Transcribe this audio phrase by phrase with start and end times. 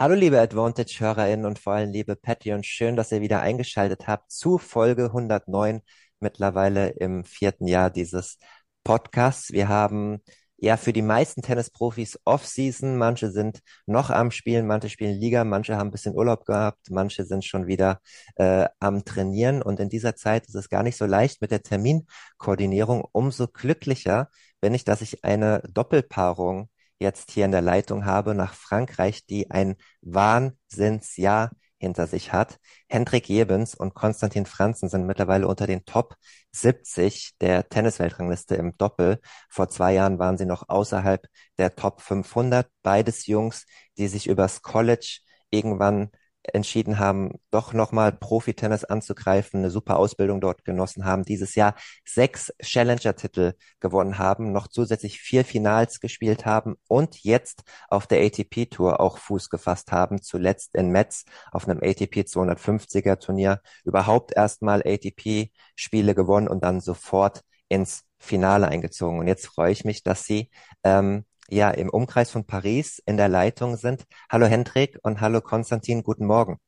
[0.00, 4.32] Hallo liebe Advantage-HörerInnen und vor allem liebe Patty und schön, dass ihr wieder eingeschaltet habt
[4.32, 5.82] zu Folge 109,
[6.20, 8.38] mittlerweile im vierten Jahr dieses
[8.82, 9.52] Podcasts.
[9.52, 10.20] Wir haben
[10.56, 12.96] ja für die meisten Tennisprofis Off-Season.
[12.96, 17.26] Manche sind noch am Spielen, manche spielen Liga, manche haben ein bisschen Urlaub gehabt, manche
[17.26, 18.00] sind schon wieder
[18.36, 19.60] äh, am Trainieren.
[19.60, 23.04] Und in dieser Zeit ist es gar nicht so leicht mit der Terminkoordinierung.
[23.12, 24.30] Umso glücklicher
[24.62, 29.50] bin ich, dass ich eine Doppelpaarung jetzt hier in der Leitung habe nach Frankreich, die
[29.50, 32.58] ein Wahnsinnsjahr hinter sich hat.
[32.88, 36.14] Hendrik Jebens und Konstantin Franzen sind mittlerweile unter den Top
[36.52, 39.18] 70 der Tennisweltrangliste im Doppel.
[39.48, 41.26] Vor zwei Jahren waren sie noch außerhalb
[41.58, 42.68] der Top 500.
[42.82, 43.64] Beides Jungs,
[43.96, 46.10] die sich übers College irgendwann
[46.42, 51.74] entschieden haben, doch nochmal Profi-Tennis anzugreifen, eine super Ausbildung dort genossen haben, dieses Jahr
[52.04, 59.00] sechs Challenger-Titel gewonnen haben, noch zusätzlich vier Finals gespielt haben und jetzt auf der ATP-Tour
[59.00, 66.14] auch Fuß gefasst haben, zuletzt in Metz auf einem ATP 250er Turnier überhaupt erstmal ATP-Spiele
[66.14, 69.18] gewonnen und dann sofort ins Finale eingezogen.
[69.18, 70.50] Und jetzt freue ich mich, dass sie
[70.84, 74.04] ähm, ja im Umkreis von Paris in der Leitung sind.
[74.30, 76.58] Hallo Hendrik und hallo Konstantin, guten Morgen.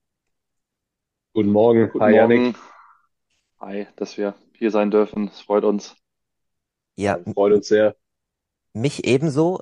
[1.34, 2.56] Guten Morgen, guten hi Morgen.
[3.60, 5.28] Hi, dass wir hier sein dürfen.
[5.28, 5.96] Es freut uns.
[6.96, 7.96] Ja, freut uns sehr.
[8.72, 9.60] Mich ebenso.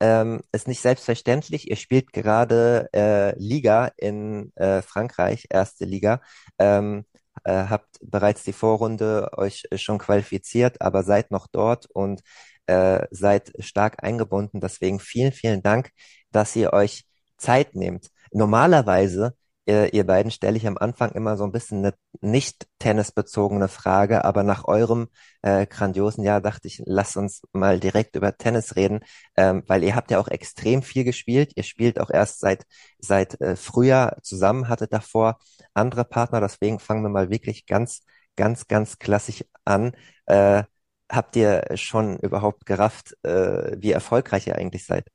[0.00, 1.68] Ähm, ist nicht selbstverständlich.
[1.68, 6.20] Ihr spielt gerade äh, Liga in äh, Frankreich, erste Liga.
[6.58, 7.04] Ähm,
[7.44, 12.22] äh, habt bereits die Vorrunde euch schon qualifiziert, aber seid noch dort und
[12.68, 14.60] äh, seid stark eingebunden.
[14.60, 15.90] Deswegen vielen, vielen Dank,
[16.30, 17.04] dass ihr euch
[17.36, 18.10] Zeit nehmt.
[18.32, 19.34] Normalerweise,
[19.66, 24.24] ihr, ihr beiden, stelle ich am Anfang immer so ein bisschen eine nicht tennisbezogene Frage,
[24.24, 25.08] aber nach eurem
[25.42, 29.00] äh, grandiosen Jahr dachte ich, lasst uns mal direkt über Tennis reden,
[29.36, 31.52] ähm, weil ihr habt ja auch extrem viel gespielt.
[31.56, 32.64] Ihr spielt auch erst seit
[32.98, 35.38] seit äh, Frühjahr zusammen, hattet davor
[35.74, 36.40] andere Partner.
[36.40, 38.02] Deswegen fangen wir mal wirklich ganz,
[38.36, 39.92] ganz, ganz klassisch an.
[40.26, 40.64] Äh,
[41.10, 45.08] habt ihr schon überhaupt gerafft, äh, wie erfolgreich ihr eigentlich seid?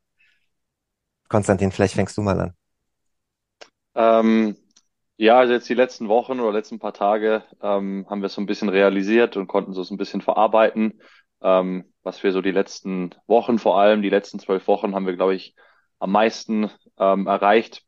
[1.30, 2.54] Konstantin, vielleicht fängst du mal an.
[3.96, 4.56] Ähm,
[5.18, 8.46] ja, also jetzt die letzten Wochen oder letzten paar Tage ähm, haben wir so ein
[8.46, 11.02] bisschen realisiert und konnten so ein bisschen verarbeiten,
[11.42, 15.16] ähm, was wir so die letzten Wochen, vor allem die letzten zwölf Wochen, haben wir,
[15.16, 15.56] glaube ich,
[16.00, 17.84] am meisten ähm, erreicht,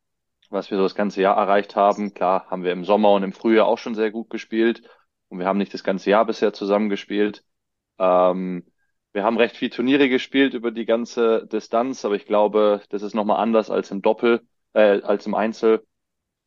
[0.50, 2.14] was wir so das ganze Jahr erreicht haben.
[2.14, 4.88] Klar, haben wir im Sommer und im Frühjahr auch schon sehr gut gespielt
[5.30, 7.44] und wir haben nicht das ganze Jahr bisher zusammen gespielt.
[8.00, 8.66] Ähm,
[9.14, 13.16] wir haben recht viel Turniere gespielt über die ganze Distanz, aber ich glaube, das ist
[13.16, 14.42] nochmal anders als im Doppel,
[14.74, 15.86] äh, als im Einzel,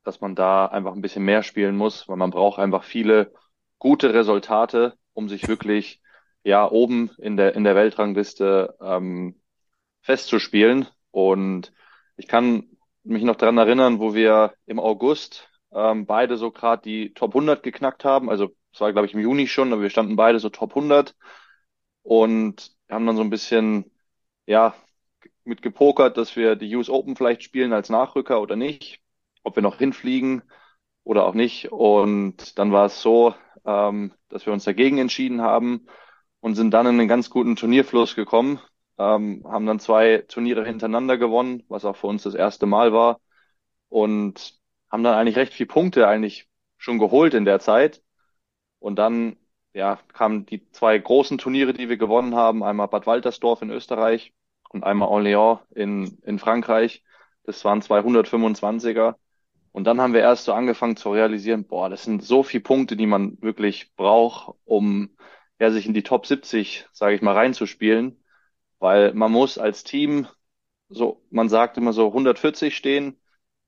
[0.04, 3.32] dass man da einfach ein bisschen mehr spielen muss, weil man braucht einfach viele
[3.78, 6.00] gute Resultate, um sich wirklich
[6.44, 9.41] ja oben in der in der Weltrangliste ähm,
[10.03, 10.88] festzuspielen.
[11.10, 11.72] Und
[12.16, 12.69] ich kann
[13.04, 17.62] mich noch daran erinnern, wo wir im August ähm, beide so gerade die Top 100
[17.62, 18.31] geknackt haben.
[18.31, 21.17] Also es war, glaube ich, im Juni schon, aber wir standen beide so Top 100
[22.03, 23.91] und haben dann so ein bisschen,
[24.47, 24.75] ja,
[25.45, 29.01] mit gepokert, dass wir die US Open vielleicht spielen als Nachrücker oder nicht,
[29.43, 30.43] ob wir noch hinfliegen
[31.05, 31.73] oder auch nicht.
[31.73, 33.34] Und dann war es so,
[33.65, 35.87] ähm, dass wir uns dagegen entschieden haben
[36.41, 38.61] und sind dann in einen ganz guten Turnierfluss gekommen,
[38.99, 43.21] ähm, haben dann zwei Turniere hintereinander gewonnen, was auch für uns das erste Mal war
[43.89, 44.55] und
[44.91, 46.49] haben dann eigentlich recht viele Punkte eigentlich
[46.79, 48.03] schon geholt in der Zeit
[48.81, 49.37] und dann
[49.75, 54.33] ja, kamen die zwei großen Turniere, die wir gewonnen haben, einmal Bad Waltersdorf in Österreich
[54.71, 57.05] und einmal Orléans in, in Frankreich.
[57.44, 59.17] Das waren zwei 125er.
[59.72, 62.97] Und dann haben wir erst so angefangen zu realisieren, boah, das sind so viele Punkte,
[62.97, 65.17] die man wirklich braucht, um
[65.61, 68.23] ja, sich in die Top 70, sage ich mal, reinzuspielen.
[68.79, 70.26] Weil man muss als Team,
[70.88, 73.20] so, man sagt immer so 140 stehen,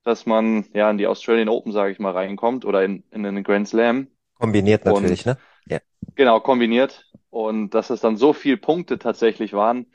[0.05, 3.43] dass man ja in die Australian Open, sage ich mal, reinkommt oder in, in den
[3.45, 4.09] Grand Slam.
[4.41, 5.39] Kombiniert natürlich, und, ne?
[5.67, 5.79] Ja.
[6.15, 7.07] Genau, kombiniert.
[7.29, 9.87] Und dass es dann so viel Punkte tatsächlich waren.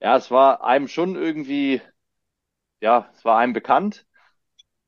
[0.00, 1.82] Ja, es war einem schon irgendwie,
[2.80, 4.06] ja, es war einem bekannt.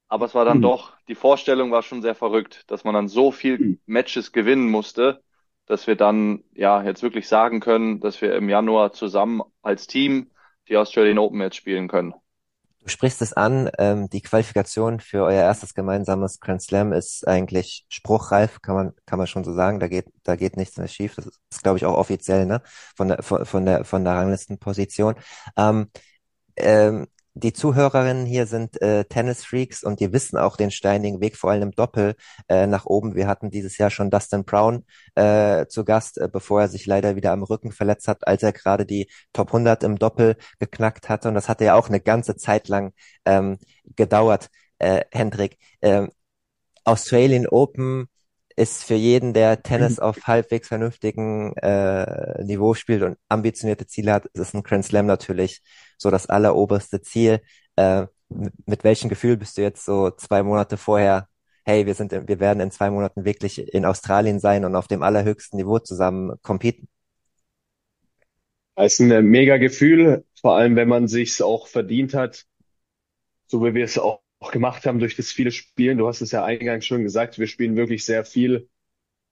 [0.06, 0.62] Aber es war dann mhm.
[0.62, 3.80] doch, die Vorstellung war schon sehr verrückt, dass man dann so viel mhm.
[3.84, 5.22] Matches gewinnen musste,
[5.66, 10.30] dass wir dann, ja, jetzt wirklich sagen können, dass wir im Januar zusammen als Team
[10.68, 12.14] die Australian Open jetzt spielen können.
[12.80, 17.84] Du sprichst es an, ähm, die Qualifikation für euer erstes gemeinsames Grand Slam ist eigentlich
[17.88, 19.80] spruchreif, kann man, kann man schon so sagen.
[19.80, 21.14] Da geht, da geht nichts mehr schief.
[21.16, 22.62] Das ist, ist glaube ich, auch offiziell, ne?
[22.96, 25.16] Von der, von, der, von der Ranglistenposition.
[25.56, 25.90] Ähm,
[26.56, 27.06] ähm,
[27.38, 31.62] die Zuhörerinnen hier sind äh, Tennis-Freaks und die wissen auch den steinigen Weg, vor allem
[31.62, 32.14] im Doppel
[32.48, 33.14] äh, nach oben.
[33.14, 37.16] Wir hatten dieses Jahr schon Dustin Brown äh, zu Gast, äh, bevor er sich leider
[37.16, 41.28] wieder am Rücken verletzt hat, als er gerade die Top 100 im Doppel geknackt hatte.
[41.28, 42.92] Und das hatte ja auch eine ganze Zeit lang
[43.24, 43.58] ähm,
[43.96, 45.58] gedauert, äh, Hendrik.
[45.82, 46.10] Ähm,
[46.84, 48.08] Australian Open
[48.58, 54.26] ist für jeden, der Tennis auf halbwegs vernünftigen äh, Niveau spielt und ambitionierte Ziele hat,
[54.26, 55.62] ist ein Grand Slam natürlich
[55.96, 57.40] so das alleroberste Ziel.
[57.76, 58.06] Äh,
[58.66, 61.28] mit welchem Gefühl bist du jetzt so zwei Monate vorher,
[61.64, 65.02] hey, wir sind, wir werden in zwei Monaten wirklich in Australien sein und auf dem
[65.02, 66.88] allerhöchsten Niveau zusammen competen?
[68.74, 72.44] Es ist ein mega Gefühl, vor allem wenn man sich's auch verdient hat,
[73.46, 75.98] so wie wir es auch auch gemacht haben durch das viele Spielen.
[75.98, 78.68] Du hast es ja eingangs schon gesagt, wir spielen wirklich sehr viel.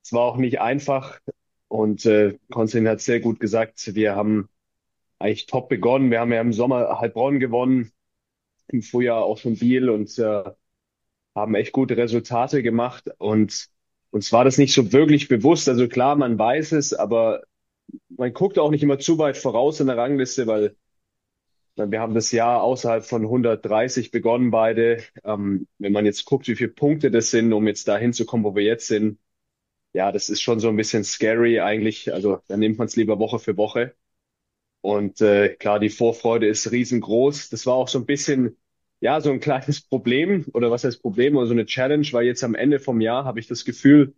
[0.02, 1.20] Es war auch nicht einfach
[1.68, 4.48] und äh, Konstantin hat sehr gut gesagt, wir haben
[5.18, 6.10] eigentlich top begonnen.
[6.10, 7.92] Wir haben ja im Sommer Heilbronn gewonnen,
[8.68, 10.44] im Frühjahr auch schon Biel und äh,
[11.34, 13.68] haben echt gute Resultate gemacht und
[14.10, 15.68] uns war das nicht so wirklich bewusst.
[15.68, 17.42] Also klar, man weiß es, aber
[18.08, 20.76] man guckt auch nicht immer zu weit voraus in der Rangliste, weil
[21.76, 25.02] wir haben das Jahr außerhalb von 130 begonnen beide.
[25.24, 28.54] Ähm, wenn man jetzt guckt, wie viele Punkte das sind, um jetzt da hinzukommen, wo
[28.54, 29.18] wir jetzt sind,
[29.92, 32.12] ja, das ist schon so ein bisschen scary eigentlich.
[32.12, 33.94] Also dann nimmt man es lieber Woche für Woche.
[34.82, 37.50] Und äh, klar, die Vorfreude ist riesengroß.
[37.50, 38.56] Das war auch so ein bisschen,
[39.00, 42.44] ja, so ein kleines Problem oder was heißt Problem oder so eine Challenge, weil jetzt
[42.44, 44.14] am Ende vom Jahr habe ich das Gefühl,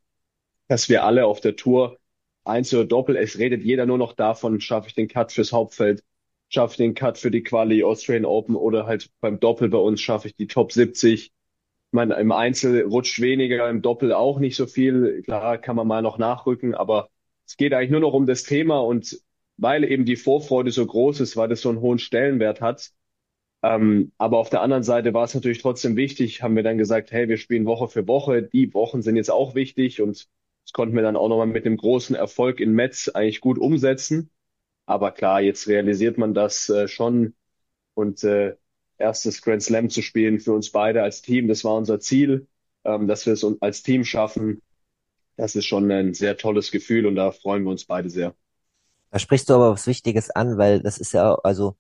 [0.69, 1.99] dass wir alle auf der Tour
[2.45, 6.03] Einzel oder Doppel, es redet jeder nur noch davon, schaffe ich den Cut fürs Hauptfeld,
[6.49, 10.01] schaffe ich den Cut für die Quali Australian Open oder halt beim Doppel bei uns
[10.01, 11.27] schaffe ich die Top 70.
[11.27, 11.33] Ich
[11.93, 15.23] meine, im Einzel rutscht weniger, im Doppel auch nicht so viel.
[15.23, 17.11] Klar kann man mal noch nachrücken, aber
[17.47, 19.19] es geht eigentlich nur noch um das Thema und
[19.57, 22.93] weil eben die Vorfreude so groß ist, weil das so einen hohen Stellenwert hat.
[23.63, 27.11] Ähm, aber auf der anderen Seite war es natürlich trotzdem wichtig, haben wir dann gesagt,
[27.11, 28.43] hey, wir spielen Woche für Woche.
[28.43, 30.29] Die Wochen sind jetzt auch wichtig und
[30.65, 34.31] das konnten wir dann auch nochmal mit dem großen Erfolg in Metz eigentlich gut umsetzen.
[34.89, 37.35] Aber klar, jetzt realisiert man das äh, schon
[37.93, 38.57] und äh,
[38.97, 42.47] erstes Grand Slam zu spielen für uns beide als Team, das war unser Ziel,
[42.85, 44.63] ähm, dass wir es als Team schaffen.
[45.37, 48.35] Das ist schon ein sehr tolles Gefühl und da freuen wir uns beide sehr.
[49.11, 51.77] Da sprichst du aber was Wichtiges an, weil das ist ja, also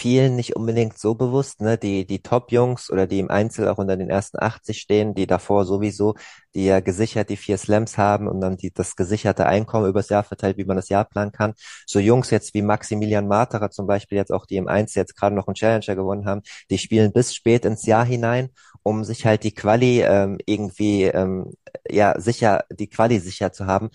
[0.00, 1.76] vielen nicht unbedingt so bewusst, ne?
[1.76, 5.66] Die, die Top-Jungs oder die im Einzel auch unter den ersten 80 stehen, die davor
[5.66, 6.14] sowieso,
[6.54, 10.24] die ja gesichert die vier Slams haben und dann die, das gesicherte Einkommen übers Jahr
[10.24, 11.52] verteilt, wie man das Jahr planen kann.
[11.86, 15.34] So Jungs jetzt wie Maximilian Materer zum Beispiel, jetzt auch die im Einzel jetzt gerade
[15.36, 18.48] noch einen Challenger gewonnen haben, die spielen bis spät ins Jahr hinein,
[18.82, 21.52] um sich halt die Quali ähm, irgendwie ähm,
[21.88, 23.90] ja sicher, die Quali sicher zu haben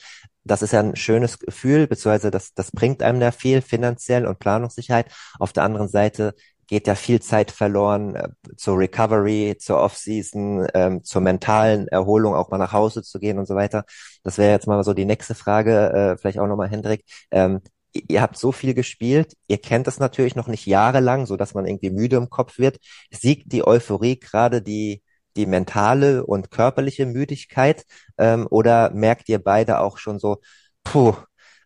[0.46, 4.40] das ist ja ein schönes Gefühl, beziehungsweise das, das bringt einem da viel finanziell und
[4.40, 5.08] Planungssicherheit.
[5.40, 6.36] Auf der anderen Seite
[6.68, 12.50] geht ja viel Zeit verloren äh, zur Recovery, zur Offseason, ähm, zur mentalen Erholung, auch
[12.50, 13.86] mal nach Hause zu gehen und so weiter.
[14.24, 17.04] Das wäre jetzt mal so die nächste Frage, äh, vielleicht auch nochmal Hendrik.
[17.32, 17.62] Ähm,
[17.94, 21.66] ihr habt so viel gespielt, ihr kennt es natürlich noch nicht jahrelang, so dass man
[21.66, 22.78] irgendwie müde im Kopf wird.
[23.12, 25.02] Siegt die Euphorie gerade die
[25.36, 27.86] die mentale und körperliche Müdigkeit?
[28.18, 30.42] Ähm, oder merkt ihr beide auch schon so,
[30.84, 31.16] puh,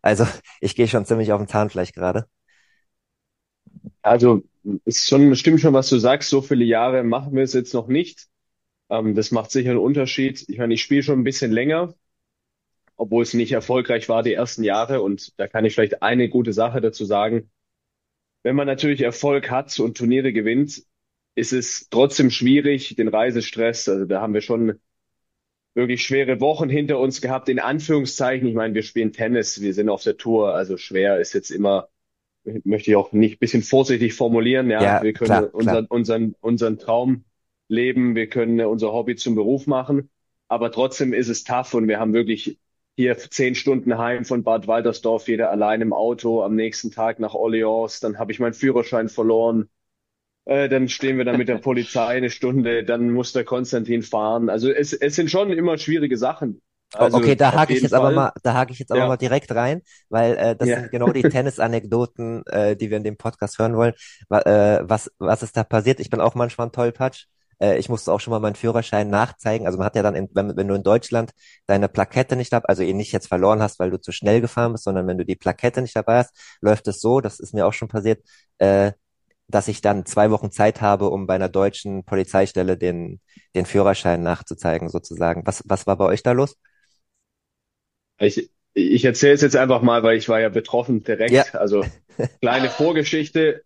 [0.01, 0.25] also
[0.61, 2.25] ich gehe schon ziemlich auf den Zahnfleisch gerade?
[4.01, 4.43] Also
[4.85, 6.29] ist schon, stimmt schon, was du sagst.
[6.29, 8.27] So viele Jahre machen wir es jetzt noch nicht.
[8.89, 10.45] Ähm, das macht sicher einen Unterschied.
[10.49, 11.93] Ich meine, ich spiele schon ein bisschen länger,
[12.97, 15.01] obwohl es nicht erfolgreich war die ersten Jahre.
[15.01, 17.49] Und da kann ich vielleicht eine gute Sache dazu sagen.
[18.43, 20.83] Wenn man natürlich Erfolg hat und Turniere gewinnt,
[21.39, 23.87] ist es trotzdem schwierig, den Reisestress.
[23.87, 24.79] Also da haben wir schon
[25.73, 28.47] wirklich schwere Wochen hinter uns gehabt, in Anführungszeichen.
[28.47, 31.87] Ich meine, wir spielen Tennis, wir sind auf der Tour, also schwer ist jetzt immer,
[32.43, 34.69] möchte ich auch nicht ein bisschen vorsichtig formulieren.
[34.69, 35.97] Ja, ja wir können klar, unseren, klar.
[35.97, 37.23] unseren, unseren Traum
[37.69, 40.09] leben, wir können unser Hobby zum Beruf machen,
[40.47, 42.59] aber trotzdem ist es tough und wir haben wirklich
[42.95, 47.35] hier zehn Stunden heim von Bad Waltersdorf, jeder allein im Auto, am nächsten Tag nach
[47.35, 49.69] Orleans, dann habe ich meinen Führerschein verloren
[50.49, 54.49] äh, dann stehen wir da mit der Polizei eine Stunde, dann muss der Konstantin fahren.
[54.49, 56.61] Also es, es sind schon immer schwierige Sachen.
[56.91, 57.99] Also okay, da hake ich jetzt Fall.
[57.99, 59.07] aber mal, da hake ich jetzt aber ja.
[59.07, 60.79] mal direkt rein, weil äh, das ja.
[60.79, 63.93] sind genau die Tennis-Anekdoten, äh, die wir in dem Podcast hören wollen.
[64.31, 65.99] Äh, was was ist da passiert?
[65.99, 67.25] Ich bin auch manchmal ein Tollpatsch.
[67.59, 69.67] Äh, ich musste auch schon mal meinen Führerschein nachzeigen.
[69.67, 71.31] Also man hat ja dann, in, wenn, wenn du in Deutschland
[71.67, 74.71] deine Plakette nicht hast, also ihn nicht jetzt verloren hast, weil du zu schnell gefahren
[74.71, 77.21] bist, sondern wenn du die Plakette nicht dabei hast, läuft es so.
[77.21, 78.23] Das ist mir auch schon passiert.
[78.57, 78.93] Äh,
[79.49, 83.19] dass ich dann zwei Wochen Zeit habe, um bei einer deutschen Polizeistelle den,
[83.55, 85.45] den Führerschein nachzuzeigen, sozusagen.
[85.45, 86.55] Was, was war bei euch da los?
[88.19, 91.31] Ich, ich erzähle es jetzt einfach mal, weil ich war ja betroffen direkt.
[91.31, 91.43] Ja.
[91.53, 91.83] Also
[92.41, 93.63] kleine Vorgeschichte,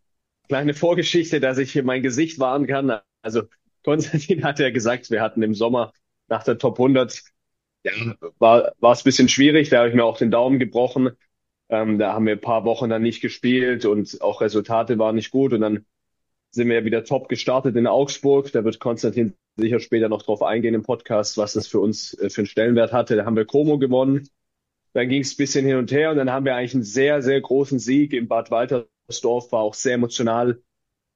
[0.47, 2.99] kleine Vorgeschichte, dass ich hier mein Gesicht wahren kann.
[3.21, 3.43] Also
[3.83, 5.91] Konstantin hat ja gesagt, wir hatten im Sommer
[6.27, 7.21] nach der Top 100,
[7.83, 7.91] ja,
[8.39, 9.69] war, war es ein bisschen schwierig.
[9.69, 11.11] Da habe ich mir auch den Daumen gebrochen.
[11.73, 15.31] Ähm, da haben wir ein paar Wochen dann nicht gespielt und auch Resultate waren nicht
[15.31, 15.53] gut.
[15.53, 15.85] Und dann
[16.51, 18.51] sind wir wieder top gestartet in Augsburg.
[18.51, 22.29] Da wird Konstantin sicher später noch drauf eingehen im Podcast, was das für uns äh,
[22.29, 23.15] für einen Stellenwert hatte.
[23.15, 24.29] Da haben wir Como gewonnen.
[24.93, 27.23] Dann ging es ein bisschen hin und her und dann haben wir eigentlich einen sehr,
[27.23, 30.61] sehr großen Sieg in Bad Waltersdorf, war auch sehr emotional.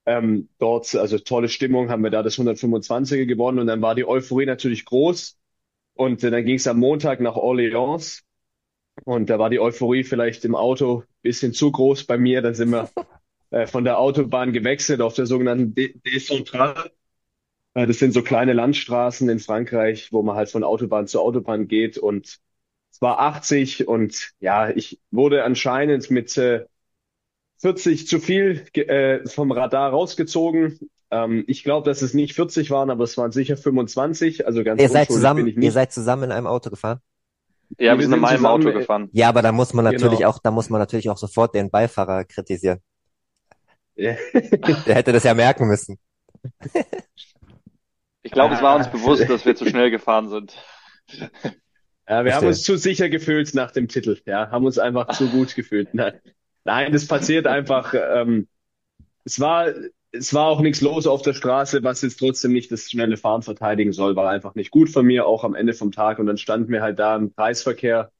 [0.06, 4.08] Ähm, dort, also tolle Stimmung, haben wir da das 125er gewonnen und dann war die
[4.08, 5.38] Euphorie natürlich groß.
[5.94, 8.24] Und äh, dann ging es am Montag nach Orléans
[9.04, 12.42] und da war die Euphorie vielleicht im Auto bisschen zu groß bei mir.
[12.42, 12.90] Dann sind wir
[13.50, 16.90] äh, von der Autobahn gewechselt auf der sogenannten Décentrale.
[17.74, 21.68] Äh, das sind so kleine Landstraßen in Frankreich, wo man halt von Autobahn zu Autobahn
[21.68, 21.98] geht.
[21.98, 22.38] Und
[22.90, 26.64] es war 80 und ja, ich wurde anscheinend mit äh,
[27.58, 30.78] 40 zu viel äh, vom Radar rausgezogen.
[31.10, 34.46] Ähm, ich glaube, dass es nicht 40 waren, aber es waren sicher 25.
[34.46, 37.00] Also ganz Ihr seid zusammen, ihr seid zusammen in einem Auto gefahren?
[37.78, 39.08] Ja, wir Wir sind in meinem Auto äh, gefahren.
[39.12, 40.30] Ja, aber da muss man natürlich Genau.
[40.30, 42.80] auch, da muss man natürlich auch sofort den Beifahrer kritisieren.
[43.94, 44.14] Ja.
[44.32, 45.98] Der hätte das ja merken müssen.
[48.22, 48.90] Ich glaube, es war uns Ah.
[48.90, 50.54] bewusst, dass wir zu schnell gefahren sind.
[51.10, 52.48] Ja, wir haben Verstehe.
[52.48, 54.18] uns zu sicher gefühlt nach dem Titel.
[54.26, 55.92] Ja, haben uns einfach zu gut gefühlt.
[55.94, 56.18] Nein,
[56.64, 57.94] nein, das passiert einfach.
[57.94, 58.48] Ähm,
[59.24, 59.68] es war,
[60.18, 63.42] es war auch nichts los auf der Straße, was jetzt trotzdem nicht das schnelle Fahren
[63.42, 64.16] verteidigen soll.
[64.16, 66.18] War einfach nicht gut von mir, auch am Ende vom Tag.
[66.18, 68.12] Und dann standen wir halt da im Kreisverkehr.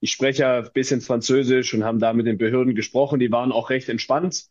[0.00, 3.20] Ich spreche ja ein bisschen Französisch und haben da mit den Behörden gesprochen.
[3.20, 4.46] Die waren auch recht entspannt.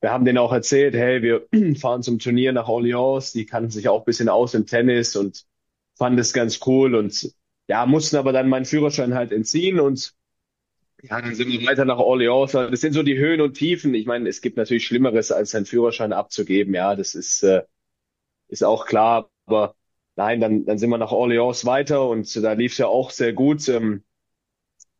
[0.00, 1.46] Wir haben denen auch erzählt, hey, wir
[1.80, 3.32] fahren zum Turnier nach Orléans.
[3.32, 5.46] Die kannten sich auch ein bisschen aus im Tennis und
[5.96, 7.34] fanden es ganz cool und
[7.68, 10.14] ja, mussten aber dann meinen Führerschein halt entziehen und
[11.02, 12.52] ja, dann sind wir weiter nach Orléans.
[12.52, 13.94] Das sind so die Höhen und Tiefen.
[13.94, 16.74] Ich meine, es gibt natürlich Schlimmeres, als seinen Führerschein abzugeben.
[16.74, 17.62] Ja, das ist, äh,
[18.48, 19.30] ist auch klar.
[19.46, 19.74] Aber
[20.16, 23.32] nein, dann, dann sind wir nach Orléans weiter und da lief es ja auch sehr
[23.32, 23.68] gut.
[23.68, 24.04] Ähm,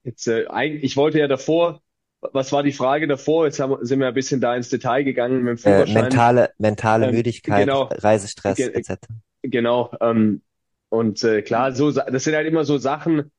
[0.05, 1.83] jetzt, äh, eigentlich, ich wollte ja davor,
[2.21, 3.47] was war die Frage davor?
[3.47, 6.05] Jetzt haben, sind wir ein bisschen da ins Detail gegangen mit dem Äh, Führerschein.
[6.05, 7.89] mentale, mentale Ähm, Müdigkeit, genau.
[7.91, 9.15] Reisestress Ge- etc.
[9.43, 9.93] Genau.
[10.01, 10.43] Ähm,
[10.89, 13.31] und äh, klar, so das sind halt immer so Sachen,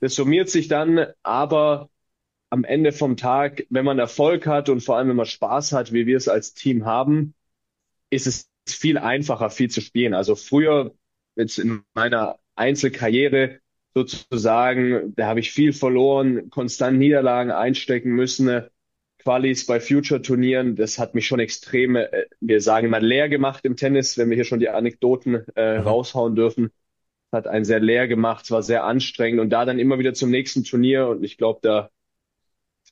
[0.00, 1.90] das summiert sich dann, aber
[2.54, 5.92] am Ende vom Tag, wenn man Erfolg hat und vor allem wenn man Spaß hat,
[5.92, 7.34] wie wir es als Team haben,
[8.10, 10.14] ist es viel einfacher, viel zu spielen.
[10.14, 10.94] Also früher,
[11.36, 13.60] jetzt in meiner Einzelkarriere
[13.94, 18.62] sozusagen, da habe ich viel verloren, konstant Niederlagen einstecken müssen.
[19.18, 23.76] Qualis bei Future-Turnieren, das hat mich schon extrem, äh, wir sagen mal, leer gemacht im
[23.76, 25.82] Tennis, wenn wir hier schon die Anekdoten äh, Mhm.
[25.82, 26.70] raushauen dürfen.
[27.32, 30.30] Hat einen sehr leer gemacht, es war sehr anstrengend und da dann immer wieder zum
[30.30, 31.90] nächsten Turnier und ich glaube, da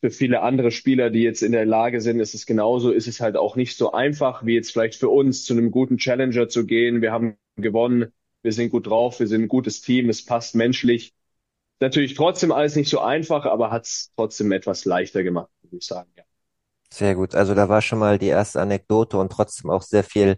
[0.02, 3.20] für viele andere Spieler, die jetzt in der Lage sind, ist es genauso, ist es
[3.20, 6.66] halt auch nicht so einfach, wie jetzt vielleicht für uns zu einem guten Challenger zu
[6.66, 7.02] gehen.
[7.02, 11.14] Wir haben gewonnen, wir sind gut drauf, wir sind ein gutes Team, es passt menschlich.
[11.78, 15.86] Natürlich trotzdem alles nicht so einfach, aber hat es trotzdem etwas leichter gemacht, würde ich
[15.86, 16.10] sagen.
[16.18, 16.24] Ja.
[16.90, 17.36] Sehr gut.
[17.36, 20.36] Also da war schon mal die erste Anekdote und trotzdem auch sehr viel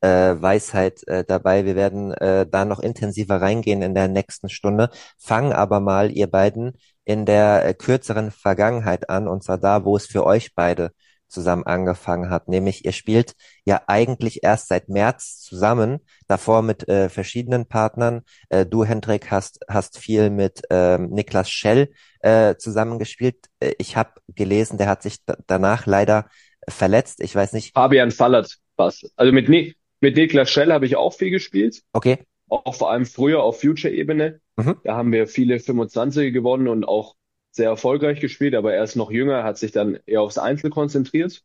[0.00, 1.64] äh, Weisheit äh, dabei.
[1.64, 4.90] Wir werden äh, da noch intensiver reingehen in der nächsten Stunde.
[5.18, 6.72] Fangen aber mal ihr beiden
[7.04, 10.92] in der äh, kürzeren Vergangenheit an, und zwar da, wo es für euch beide
[11.28, 12.48] zusammen angefangen hat.
[12.48, 13.34] Nämlich ihr spielt
[13.64, 18.22] ja eigentlich erst seit März zusammen, davor mit äh, verschiedenen Partnern.
[18.48, 23.36] Äh, du, Hendrik, hast, hast viel mit ähm, Niklas Schell äh, zusammengespielt.
[23.60, 26.28] Äh, ich habe gelesen, der hat sich da danach leider
[26.68, 27.20] verletzt.
[27.20, 27.74] Ich weiß nicht.
[27.74, 29.02] Fabian Fallert was.
[29.16, 32.18] Also mit, Ni mit Niklas Schell habe ich auch viel gespielt, Okay.
[32.48, 34.40] Auch vor allem früher auf Future-Ebene.
[34.56, 34.76] Mhm.
[34.82, 37.16] Da haben wir viele 25er gewonnen und auch
[37.50, 41.42] sehr erfolgreich gespielt, aber er ist noch jünger, hat sich dann eher aufs Einzel konzentriert.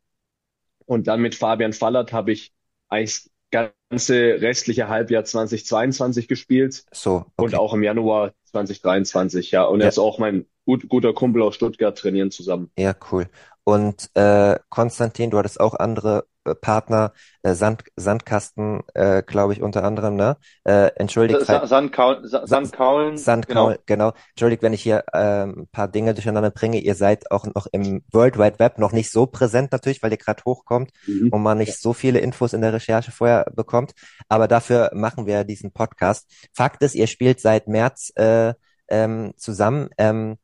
[0.86, 2.54] Und dann mit Fabian Fallert habe ich
[2.90, 7.56] eigentlich das ganze restliche Halbjahr 2022 gespielt So, und okay.
[7.56, 9.64] auch im Januar 2023, ja.
[9.66, 9.90] Und er Ja.
[9.90, 12.72] ist auch mein gut, guter Kumpel aus Stuttgart, trainieren zusammen.
[12.78, 13.30] Ja, cool.
[13.70, 19.62] Und äh, Konstantin, du hattest auch andere äh, Partner, äh, Sand, Sandkasten, äh, glaube ich,
[19.62, 20.38] unter anderem, ne?
[20.64, 24.14] Äh, entschuldigt, Sa- Sandkaul, Sa- Sandkaulen, Sandkaul, genau.
[24.32, 26.80] Entschuldigt, wenn ich hier ähm, ein paar Dinge durcheinander bringe.
[26.80, 30.18] Ihr seid auch noch im World Wide Web noch nicht so präsent natürlich, weil ihr
[30.18, 31.30] gerade hochkommt Mhm.
[31.32, 33.92] und man nicht so viele Infos in der Recherche vorher bekommt.
[34.30, 36.28] Aber dafür machen wir diesen Podcast.
[36.56, 38.56] Fakt ist, ihr spielt seit März äh,
[38.90, 39.90] ähm, zusammen.
[40.00, 40.38] Ähm,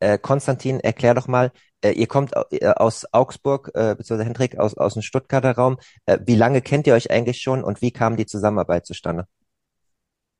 [0.00, 1.52] äh, Konstantin, erklär doch mal,
[1.84, 5.78] Äh, ihr kommt äh, aus Augsburg, äh, beziehungsweise Hendrik aus, aus dem Stuttgarter Raum.
[6.06, 9.26] Äh, wie lange kennt ihr euch eigentlich schon und wie kam die Zusammenarbeit zustande?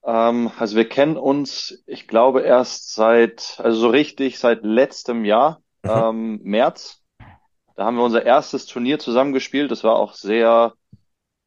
[0.05, 5.61] Ähm, also wir kennen uns, ich glaube, erst seit, also so richtig seit letztem Jahr,
[5.83, 5.91] mhm.
[5.91, 7.03] ähm, März.
[7.77, 9.71] Da haben wir unser erstes Turnier zusammengespielt.
[9.71, 10.73] Das war auch sehr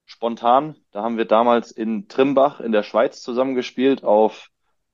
[0.06, 0.76] spontan.
[0.92, 4.04] Da haben wir damals in Trimbach in der Schweiz zusammengespielt.
[4.04, 4.50] Auf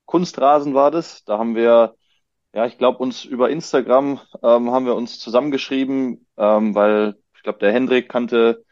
[0.06, 1.24] Kunstrasen war das.
[1.26, 1.96] Da haben wir
[2.54, 7.60] ja, ich glaube, uns über Instagram ähm, haben wir uns zusammengeschrieben, ähm, weil ich glaube,
[7.60, 8.64] der Hendrik kannte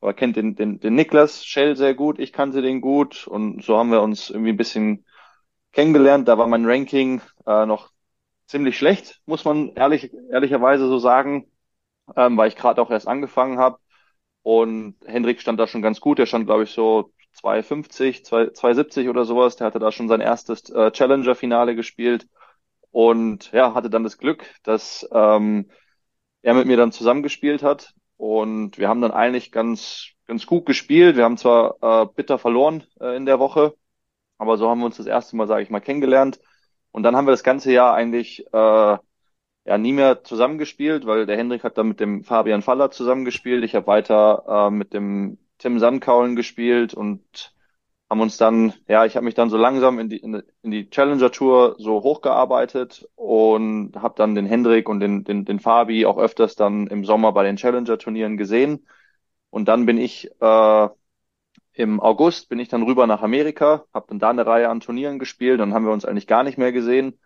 [0.00, 3.76] oder kennt den, den, den Niklas Schell sehr gut, ich kannte den gut und so
[3.78, 5.04] haben wir uns irgendwie ein bisschen
[5.72, 6.28] kennengelernt.
[6.28, 7.90] Da war mein Ranking äh, noch
[8.46, 11.50] ziemlich schlecht, muss man ehrlich, ehrlicherweise so sagen,
[12.16, 13.78] ähm, weil ich gerade auch erst angefangen habe.
[14.42, 16.18] Und Hendrik stand da schon ganz gut.
[16.18, 19.56] Er stand, glaube ich, so 250, 270 oder sowas.
[19.56, 22.26] Der hatte da schon sein erstes äh, Challenger-Finale gespielt
[22.90, 25.70] und ja, hatte dann das Glück, dass ähm,
[26.42, 31.16] er mit mir dann zusammengespielt hat und wir haben dann eigentlich ganz, ganz gut gespielt.
[31.16, 33.74] Wir haben zwar äh, bitter verloren äh, in der Woche,
[34.38, 36.40] aber so haben wir uns das erste Mal, sage ich mal, kennengelernt.
[36.92, 38.98] Und dann haben wir das ganze Jahr eigentlich äh,
[39.64, 43.64] ja nie mehr zusammengespielt, weil der Hendrik hat dann mit dem Fabian Faller zusammengespielt.
[43.64, 47.54] Ich habe weiter äh, mit dem Tim Sandkaulen gespielt und
[48.10, 51.30] haben uns dann, ja, ich habe mich dann so langsam in die, in, die Challenger
[51.30, 56.56] Tour so hochgearbeitet und habe dann den Hendrik und den, den, den Fabi auch öfters
[56.56, 58.86] dann im Sommer bei den Challenger Turnieren gesehen.
[59.50, 60.88] Und dann bin ich äh,
[61.72, 65.18] im August bin ich dann rüber nach Amerika, habe dann da eine Reihe an Turnieren
[65.18, 67.18] gespielt, dann haben wir uns eigentlich gar nicht mehr gesehen.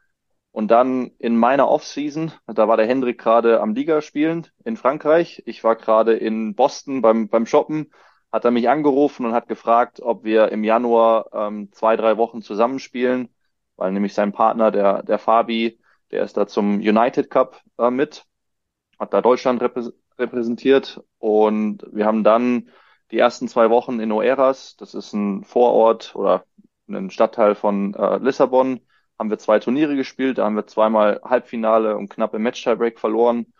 [0.53, 5.43] Und dann in meiner Offseason, da war der Hendrik gerade am Liga spielen in Frankreich.
[5.47, 7.91] Ich war gerade in Boston beim, beim Shoppen
[8.35, 12.43] hat er mich angerufen und hat gefragt, ob wir im Januar ähm, zwei, drei Wochen
[12.43, 13.29] zusammenspielen,
[13.77, 15.79] weil nämlich sein Partner, der, der Fabi,
[16.11, 18.27] der ist da zum United Cup äh, mit,
[18.99, 22.71] hat da Deutschland reprä repräsentiert und wir haben dann
[23.13, 26.45] die ersten zwei Wochen in Oeras, das ist ein Vorort oder
[26.89, 28.81] ein Stadtteil von äh, Lissabon,
[29.17, 33.53] haben wir zwei Turniere gespielt, da haben wir zweimal Halbfinale und knappe Match-Tiebreak verloren,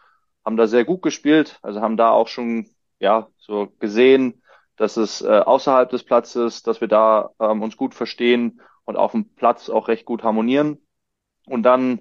[0.45, 2.69] haben da sehr gut gespielt, also haben da auch schon
[2.99, 4.43] ja so gesehen,
[4.77, 9.13] dass es äh, außerhalb des Platzes, dass wir da ähm, uns gut verstehen und auf
[9.13, 10.79] dem Platz auch recht gut harmonieren.
[11.47, 12.01] Und dann,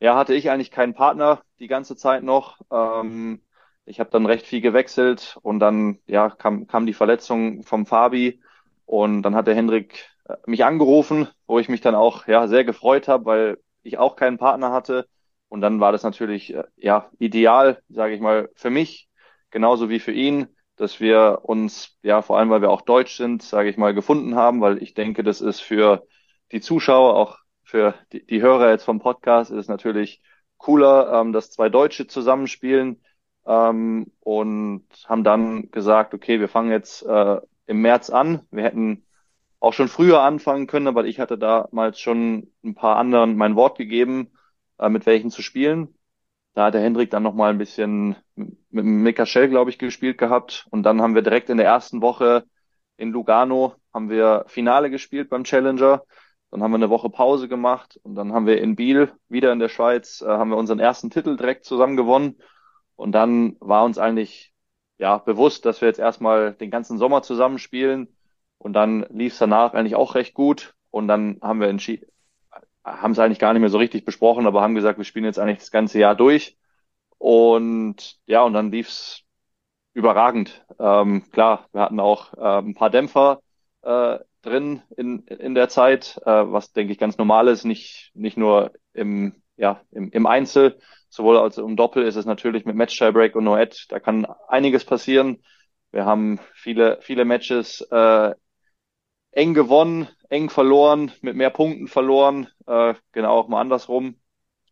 [0.00, 2.60] ja, hatte ich eigentlich keinen Partner die ganze Zeit noch.
[2.70, 3.42] Ähm,
[3.84, 8.40] ich habe dann recht viel gewechselt und dann, ja, kam, kam die Verletzung vom Fabi
[8.86, 12.64] und dann hat der Hendrik äh, mich angerufen, wo ich mich dann auch, ja, sehr
[12.64, 15.06] gefreut habe, weil ich auch keinen Partner hatte.
[15.48, 19.08] Und dann war das natürlich, äh, ja, ideal, sage ich mal, für mich,
[19.50, 23.42] genauso wie für ihn dass wir uns, ja, vor allem weil wir auch deutsch sind,
[23.42, 26.06] sage ich mal, gefunden haben, weil ich denke, das ist für
[26.52, 30.22] die Zuschauer, auch für die, die Hörer jetzt vom Podcast, ist es natürlich
[30.58, 33.02] cooler, ähm, dass zwei Deutsche zusammenspielen
[33.46, 38.46] ähm, und haben dann gesagt, okay, wir fangen jetzt äh, im März an.
[38.50, 39.04] Wir hätten
[39.60, 43.78] auch schon früher anfangen können, aber ich hatte damals schon ein paar anderen mein Wort
[43.78, 44.32] gegeben,
[44.78, 45.94] äh, mit welchen zu spielen.
[46.54, 50.66] Da hat der Hendrik dann nochmal ein bisschen mit Mika Shell, glaube ich, gespielt gehabt.
[50.70, 52.44] Und dann haben wir direkt in der ersten Woche
[52.96, 56.02] in Lugano haben wir Finale gespielt beim Challenger.
[56.50, 59.58] Dann haben wir eine Woche Pause gemacht und dann haben wir in Biel, wieder in
[59.58, 62.36] der Schweiz, äh, haben wir unseren ersten Titel direkt zusammen gewonnen.
[62.96, 64.52] Und dann war uns eigentlich
[64.98, 68.16] ja bewusst, dass wir jetzt erstmal den ganzen Sommer zusammenspielen.
[68.58, 70.74] Und dann lief es danach eigentlich auch recht gut.
[70.90, 72.06] Und dann haben wir entschieden,
[72.84, 75.38] haben es eigentlich gar nicht mehr so richtig besprochen, aber haben gesagt, wir spielen jetzt
[75.38, 76.56] eigentlich das ganze Jahr durch.
[77.18, 79.22] Und ja, und dann lief's
[79.94, 80.64] überragend.
[80.78, 83.40] Ähm, klar, wir hatten auch äh, ein paar Dämpfer
[83.82, 88.36] äh, drin in, in der Zeit, äh, was denke ich ganz normal ist, nicht, nicht
[88.36, 92.98] nur im, ja, im, im Einzel, sowohl als im Doppel ist es natürlich mit Match
[92.98, 95.42] Tiebreak und No-Ad, da kann einiges passieren.
[95.92, 98.34] Wir haben viele, viele Matches äh,
[99.30, 104.16] eng gewonnen, eng verloren, mit mehr Punkten verloren, äh, genau auch mal andersrum.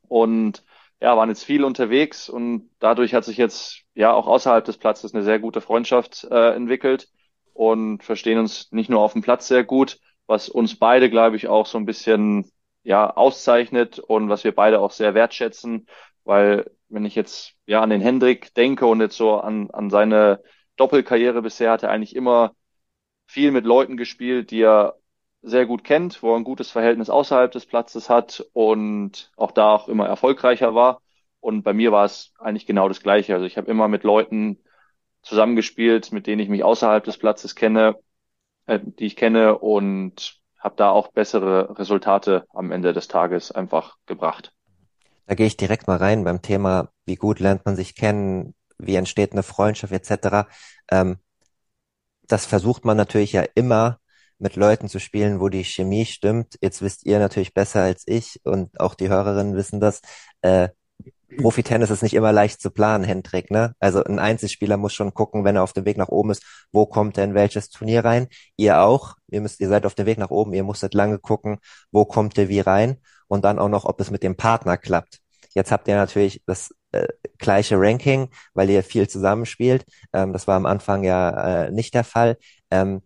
[0.09, 0.65] Und
[1.01, 5.15] ja, waren jetzt viel unterwegs und dadurch hat sich jetzt ja auch außerhalb des Platzes
[5.15, 7.09] eine sehr gute Freundschaft äh, entwickelt
[7.55, 11.49] und verstehen uns nicht nur auf dem Platz sehr gut, was uns beide, glaube ich,
[11.49, 12.51] auch so ein bisschen
[12.83, 15.87] ja auszeichnet und was wir beide auch sehr wertschätzen,
[16.25, 20.43] weil wenn ich jetzt ja an den Hendrik denke und jetzt so an, an seine
[20.77, 22.55] Doppelkarriere bisher hat er eigentlich immer
[23.27, 24.97] viel mit Leuten gespielt, die er
[25.43, 29.75] sehr gut kennt, wo er ein gutes Verhältnis außerhalb des Platzes hat und auch da
[29.75, 31.03] auch immer erfolgreicher war.
[31.41, 33.35] Und bei mir war es eigentlich genau das Gleiche.
[33.35, 34.59] Also ich habe immer mit Leuten
[35.23, 37.97] zusammengespielt, mit denen ich mich außerhalb des Platzes kenne,
[38.67, 43.97] äh, die ich kenne und habe da auch bessere Resultate am Ende des Tages einfach
[44.07, 44.53] gebracht.
[45.27, 48.95] Da gehe ich direkt mal rein beim Thema, wie gut lernt man sich kennen, wie
[48.95, 50.49] entsteht eine Freundschaft etc.
[50.91, 51.19] Ähm,
[52.29, 53.99] das versucht man natürlich ja immer
[54.43, 56.59] mit Leuten zu spielen, wo die Chemie stimmt.
[56.61, 60.01] Jetzt wisst ihr natürlich besser als ich und auch die Hörerinnen wissen das.
[60.43, 60.69] Äh,
[61.39, 63.75] Profi-Tennis ist nicht immer leicht zu planen, Hendrik, ne?
[63.81, 66.85] Also ein Einzelspieler muss schon gucken, wenn er auf dem Weg nach oben ist, wo
[66.87, 68.29] kommt er in welches Turnier rein?
[68.57, 69.15] Ihr auch.
[69.29, 71.59] Ihr müsst, ihr seid auf dem Weg nach oben, ihr musstet lange gucken,
[71.91, 75.21] wo kommt ihr wie rein und dann auch noch, ob es mit dem Partner klappt.
[75.55, 77.07] Jetzt habt ihr natürlich das äh,
[77.39, 79.85] gleiche Ranking, weil ihr viel zusammenspielt.
[80.13, 82.37] Ähm, das war am Anfang ja äh, nicht der Fall.
[82.71, 83.03] Ähm,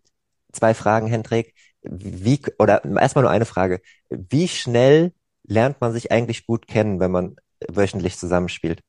[0.57, 1.53] zwei Fragen, Hendrik.
[1.83, 3.81] Wie, oder erstmal nur eine Frage.
[4.09, 7.35] Wie schnell lernt man sich eigentlich gut kennen, wenn man
[7.69, 8.81] wöchentlich zusammenspielt?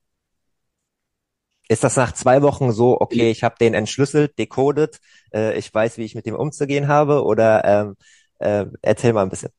[1.69, 5.01] Ist das nach zwei Wochen so, okay, ich habe den entschlüsselt, decoded,
[5.35, 7.23] äh, ich weiß, wie ich mit dem umzugehen habe?
[7.25, 7.97] Oder ähm,
[8.39, 9.51] äh, erzähl mal ein bisschen.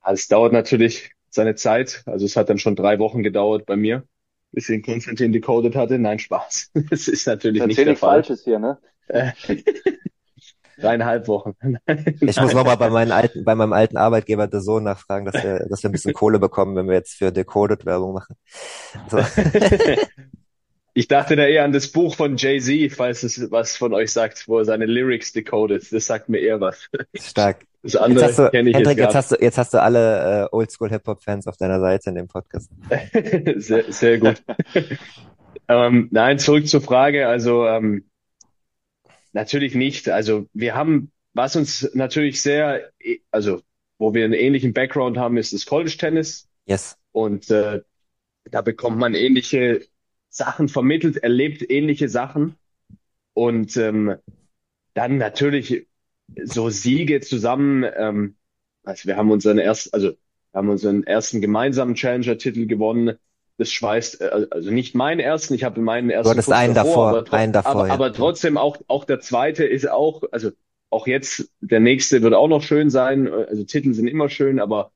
[0.00, 2.02] Also es dauert natürlich seine Zeit.
[2.06, 4.06] Also es hat dann schon drei Wochen gedauert bei mir,
[4.52, 5.98] bis ihn Konstantin decoded hatte.
[5.98, 6.70] Nein, Spaß.
[6.90, 8.24] Das ist natürlich nicht der Fall.
[8.24, 8.78] Falsches hier, ne?
[10.80, 11.54] Dreieinhalb Wochen.
[12.20, 15.66] Ich muss nochmal bei, meinen alten, bei meinem alten Arbeitgeber der Sohn nachfragen, dass wir,
[15.68, 18.36] dass wir ein bisschen Kohle bekommen, wenn wir jetzt für Decoded Werbung machen.
[19.10, 19.18] So.
[20.92, 24.48] Ich dachte da eher an das Buch von Jay-Z, falls es was von euch sagt,
[24.48, 25.86] wo er seine Lyrics decoded.
[25.92, 26.88] Das sagt mir eher was.
[27.14, 27.64] Stark.
[27.82, 29.80] Das andere jetzt hast du, kenne ich Hendrik, jetzt, jetzt hast du, jetzt hast du
[29.80, 32.70] alle äh, Oldschool-Hip-Hop-Fans auf deiner Seite in dem Podcast.
[33.56, 34.42] sehr, sehr gut.
[35.68, 37.28] ähm, nein, zurück zur Frage.
[37.28, 38.09] Also ähm,
[39.32, 40.08] natürlich nicht.
[40.08, 42.90] Also wir haben, was uns natürlich sehr,
[43.30, 43.62] also
[43.98, 46.48] wo wir einen ähnlichen Background haben, ist das College Tennis.
[46.66, 46.96] Yes.
[47.12, 47.82] Und äh,
[48.44, 49.86] da bekommt man ähnliche
[50.28, 52.56] Sachen vermittelt, erlebt ähnliche Sachen.
[53.34, 54.16] Und ähm,
[54.94, 55.86] dann natürlich
[56.42, 57.84] so Siege zusammen.
[57.96, 58.36] Ähm,
[58.84, 63.18] also wir haben unseren ersten, also wir haben unseren ersten gemeinsamen Challenger-Titel gewonnen.
[63.60, 66.24] Das schweißt, äh, also nicht meinen ersten, ich habe meinen ersten.
[66.24, 67.72] Du hattest einen davor, aber, einen davor.
[67.72, 67.92] Aber, ja.
[67.92, 70.50] aber trotzdem auch, auch der zweite ist auch, also
[70.88, 73.30] auch jetzt, der nächste wird auch noch schön sein.
[73.30, 74.92] Also Titel sind immer schön, aber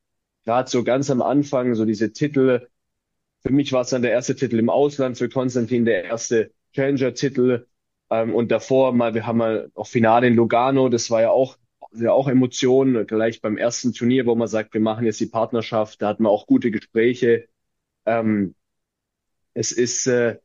[0.47, 2.67] gerade so ganz am Anfang, so diese Titel,
[3.43, 7.67] für mich war es dann der erste Titel im Ausland, für Konstantin der erste Challenger-Titel.
[8.09, 11.59] Ähm, und davor mal, wir haben mal auch Finale in Lugano, das war ja auch,
[11.93, 16.01] ja auch Emotionen, gleich beim ersten Turnier, wo man sagt, wir machen jetzt die Partnerschaft,
[16.01, 17.47] da hatten wir auch gute Gespräche.
[18.07, 18.55] Ähm,
[19.55, 20.39] es ist äh,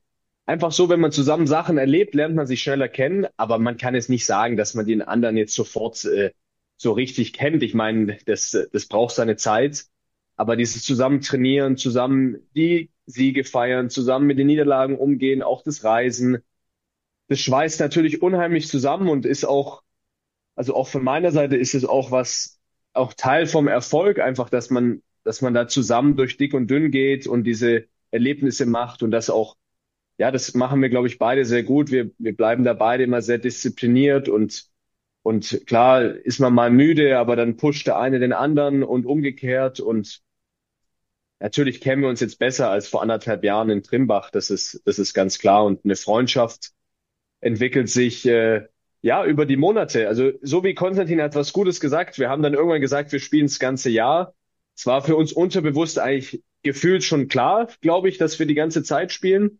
[0.45, 3.95] einfach so, wenn man zusammen Sachen erlebt, lernt man sich schneller kennen, aber man kann
[3.95, 6.31] es nicht sagen, dass man den anderen jetzt sofort äh,
[6.77, 7.61] so richtig kennt.
[7.63, 9.85] Ich meine, das, das braucht seine Zeit.
[10.37, 15.83] Aber dieses zusammen trainieren, zusammen die Siege feiern, zusammen mit den Niederlagen umgehen, auch das
[15.83, 16.41] Reisen,
[17.27, 19.83] das schweißt natürlich unheimlich zusammen und ist auch,
[20.55, 22.59] also auch von meiner Seite ist es auch was,
[22.93, 26.89] auch Teil vom Erfolg einfach, dass man, dass man da zusammen durch dick und dünn
[26.89, 29.57] geht und diese Erlebnisse macht und das auch,
[30.17, 31.91] ja, das machen wir, glaube ich, beide sehr gut.
[31.91, 34.65] Wir, wir bleiben da beide immer sehr diszipliniert und,
[35.21, 39.79] und klar ist man mal müde, aber dann pusht der eine den anderen und umgekehrt
[39.79, 40.21] und
[41.39, 44.31] natürlich kennen wir uns jetzt besser als vor anderthalb Jahren in Trimbach.
[44.31, 46.71] Das ist, das ist ganz klar und eine Freundschaft,
[47.39, 48.65] entwickelt sich äh,
[49.03, 50.07] ja über die Monate.
[50.07, 52.17] Also so wie Konstantin hat was Gutes gesagt.
[52.17, 54.33] Wir haben dann irgendwann gesagt, wir spielen das ganze Jahr.
[54.79, 58.81] Es war für uns unterbewusst eigentlich gefühlt schon klar, glaube ich, dass wir die ganze
[58.81, 59.59] Zeit spielen.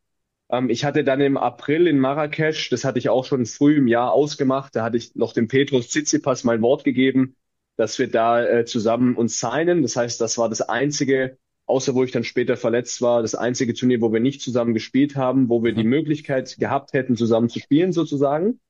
[0.50, 3.90] Ähm, ich hatte dann im April in Marrakesch, das hatte ich auch schon früh im
[3.90, 7.36] Jahr ausgemacht, da hatte ich noch dem Petrus Tsitsipas mein Wort gegeben,
[7.76, 9.82] dass wir da äh, zusammen uns signen.
[9.82, 13.74] Das heißt, das war das einzige außer wo ich dann später verletzt war, das einzige
[13.74, 15.90] Turnier, wo wir nicht zusammen gespielt haben, wo wir die mhm.
[15.90, 18.62] Möglichkeit gehabt hätten, zusammen zu spielen sozusagen.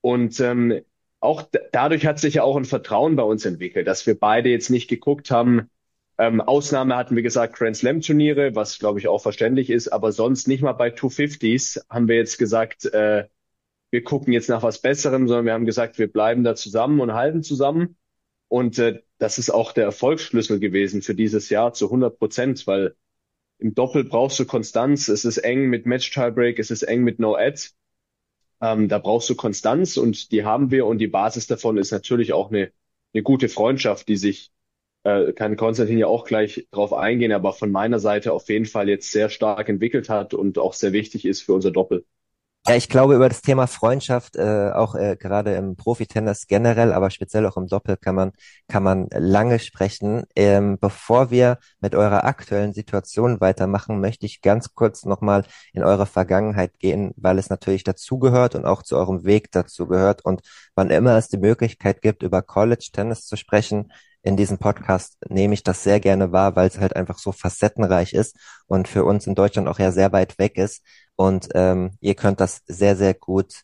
[0.00, 0.80] Und ähm,
[1.20, 4.70] auch dadurch hat sich ja auch ein Vertrauen bei uns entwickelt, dass wir beide jetzt
[4.70, 5.70] nicht geguckt haben.
[6.16, 10.12] Ähm, Ausnahme hatten wir gesagt Grand Slam Turniere, was glaube ich auch verständlich ist, aber
[10.12, 13.28] sonst nicht mal bei 250s haben wir jetzt gesagt, äh,
[13.90, 17.14] wir gucken jetzt nach was Besserem, sondern wir haben gesagt, wir bleiben da zusammen und
[17.14, 17.96] halten zusammen.
[18.48, 22.96] Und äh, das ist auch der Erfolgsschlüssel gewesen für dieses Jahr zu 100 Prozent, weil
[23.58, 25.08] im Doppel brauchst du Konstanz.
[25.08, 27.60] Es ist eng mit Match Tiebreak, es ist eng mit No Ad.
[28.60, 32.32] Ähm, da brauchst du Konstanz und die haben wir und die Basis davon ist natürlich
[32.32, 32.72] auch eine,
[33.14, 34.52] eine gute Freundschaft, die sich
[35.04, 38.88] äh, kann Konstantin ja auch gleich drauf eingehen, aber von meiner Seite auf jeden Fall
[38.88, 42.04] jetzt sehr stark entwickelt hat und auch sehr wichtig ist für unser Doppel.
[42.68, 47.08] Ja, ich glaube, über das Thema Freundschaft, äh, auch äh, gerade im Profitennis generell, aber
[47.08, 48.32] speziell auch im Doppel kann man,
[48.68, 50.24] kann man lange sprechen.
[50.36, 56.04] Ähm, bevor wir mit eurer aktuellen Situation weitermachen, möchte ich ganz kurz nochmal in eure
[56.04, 60.22] Vergangenheit gehen, weil es natürlich dazugehört und auch zu eurem Weg dazu gehört.
[60.26, 60.42] Und
[60.74, 63.90] wann immer es die Möglichkeit gibt, über College Tennis zu sprechen,
[64.22, 68.12] in diesem Podcast nehme ich das sehr gerne wahr, weil es halt einfach so facettenreich
[68.12, 70.82] ist und für uns in Deutschland auch ja sehr weit weg ist.
[71.16, 73.62] Und ähm, ihr könnt das sehr, sehr gut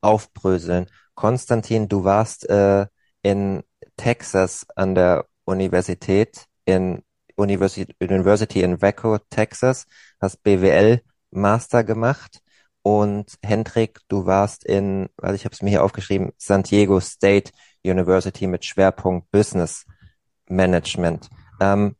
[0.00, 0.86] aufbröseln.
[1.14, 2.86] Konstantin, du warst äh,
[3.22, 3.62] in
[3.96, 7.02] Texas an der Universität, in
[7.36, 9.86] University, University in Waco, Texas,
[10.20, 12.40] hast BWL Master gemacht.
[12.82, 17.52] Und Hendrik, du warst in, also ich habe es mir hier aufgeschrieben, San Diego State
[17.84, 19.86] University mit Schwerpunkt Business
[20.48, 21.28] Management.
[21.60, 21.96] Ähm,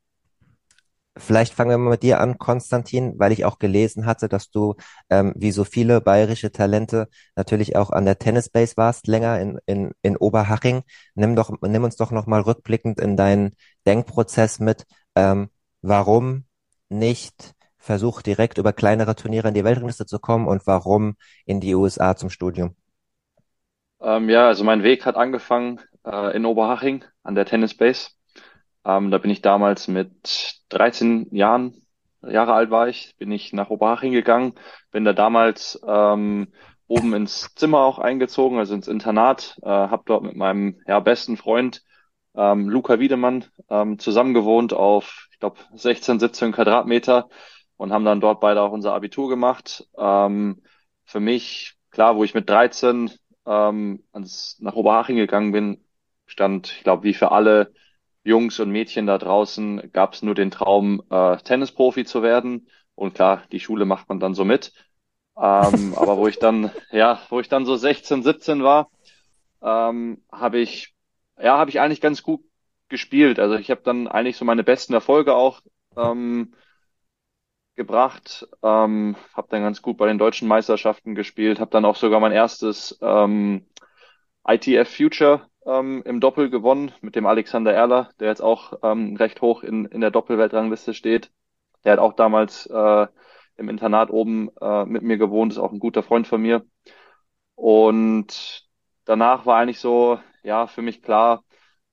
[1.17, 4.75] vielleicht fangen wir mal mit dir an, Konstantin, weil ich auch gelesen hatte, dass du,
[5.11, 9.93] ähm, wie so viele bayerische Talente, natürlich auch an der Tennisbase warst, länger in, in,
[10.03, 10.83] in Oberhaching.
[11.15, 13.55] Nimm doch, nimm uns doch nochmal rückblickend in deinen
[13.87, 14.87] Denkprozess mit.
[15.15, 15.51] Ähm,
[15.83, 16.47] warum
[16.89, 21.17] nicht versucht, direkt über kleinere Turniere in die Weltrangliste zu kommen und warum
[21.47, 22.77] in die USA zum Studium?
[24.01, 28.11] Ähm, ja, also mein Weg hat angefangen äh, in Oberhaching an der Tennis Base.
[28.85, 31.75] Ähm, da bin ich damals mit 13 Jahren,
[32.23, 34.55] Jahre alt war ich, bin ich nach Oberhaching gegangen,
[34.91, 36.53] bin da damals ähm,
[36.87, 41.37] oben ins Zimmer auch eingezogen, also ins Internat, äh, habe dort mit meinem ja, besten
[41.37, 41.83] Freund
[42.35, 47.29] ähm, Luca Wiedemann ähm, zusammengewohnt auf, ich glaube, 16, 17 Quadratmeter
[47.81, 49.89] und haben dann dort beide auch unser Abitur gemacht.
[49.97, 50.61] Ähm,
[51.07, 53.11] für mich, klar, wo ich mit 13
[53.47, 55.83] ähm, ans, nach Oberhaching gegangen bin,
[56.27, 57.73] stand, ich glaube, wie für alle
[58.23, 62.69] Jungs und Mädchen da draußen, gab es nur den Traum, äh, Tennisprofi zu werden.
[62.97, 64.75] Und klar, die Schule macht man dann so mit.
[65.39, 68.91] Ähm, aber wo ich dann, ja, wo ich dann so 16, 17 war,
[69.63, 70.95] ähm, habe ich,
[71.39, 72.45] ja, habe ich eigentlich ganz gut
[72.91, 73.39] gespielt.
[73.39, 75.63] Also ich habe dann eigentlich so meine besten Erfolge auch
[75.97, 76.53] ähm,
[77.81, 82.21] gebracht, ähm, habe dann ganz gut bei den deutschen Meisterschaften gespielt, habe dann auch sogar
[82.21, 83.65] mein erstes ähm,
[84.47, 89.41] ITF Future ähm, im Doppel gewonnen mit dem Alexander Erler, der jetzt auch ähm, recht
[89.41, 91.31] hoch in, in der Doppelweltrangliste steht.
[91.85, 93.07] Der hat auch damals äh,
[93.57, 96.67] im Internat oben äh, mit mir gewohnt, ist auch ein guter Freund von mir.
[97.55, 98.69] Und
[99.07, 101.45] danach war eigentlich so, ja, für mich klar,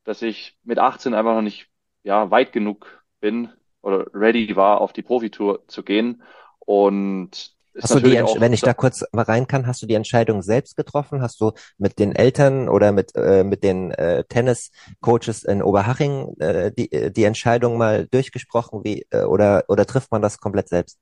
[0.03, 1.69] dass ich mit 18 einfach noch nicht
[2.03, 3.53] ja, weit genug bin,
[3.87, 6.21] oder ready war, auf die Profitour zu gehen.
[6.59, 10.41] Und Hast du die, wenn ich da kurz mal rein kann, hast du die Entscheidung
[10.41, 11.21] selbst getroffen?
[11.21, 16.71] Hast du mit den Eltern oder mit, äh, mit den äh, Tennis-Coaches in Oberhaching äh,
[16.75, 18.83] die, die Entscheidung mal durchgesprochen?
[18.83, 20.99] Wie, äh, oder, oder trifft man das komplett selbst?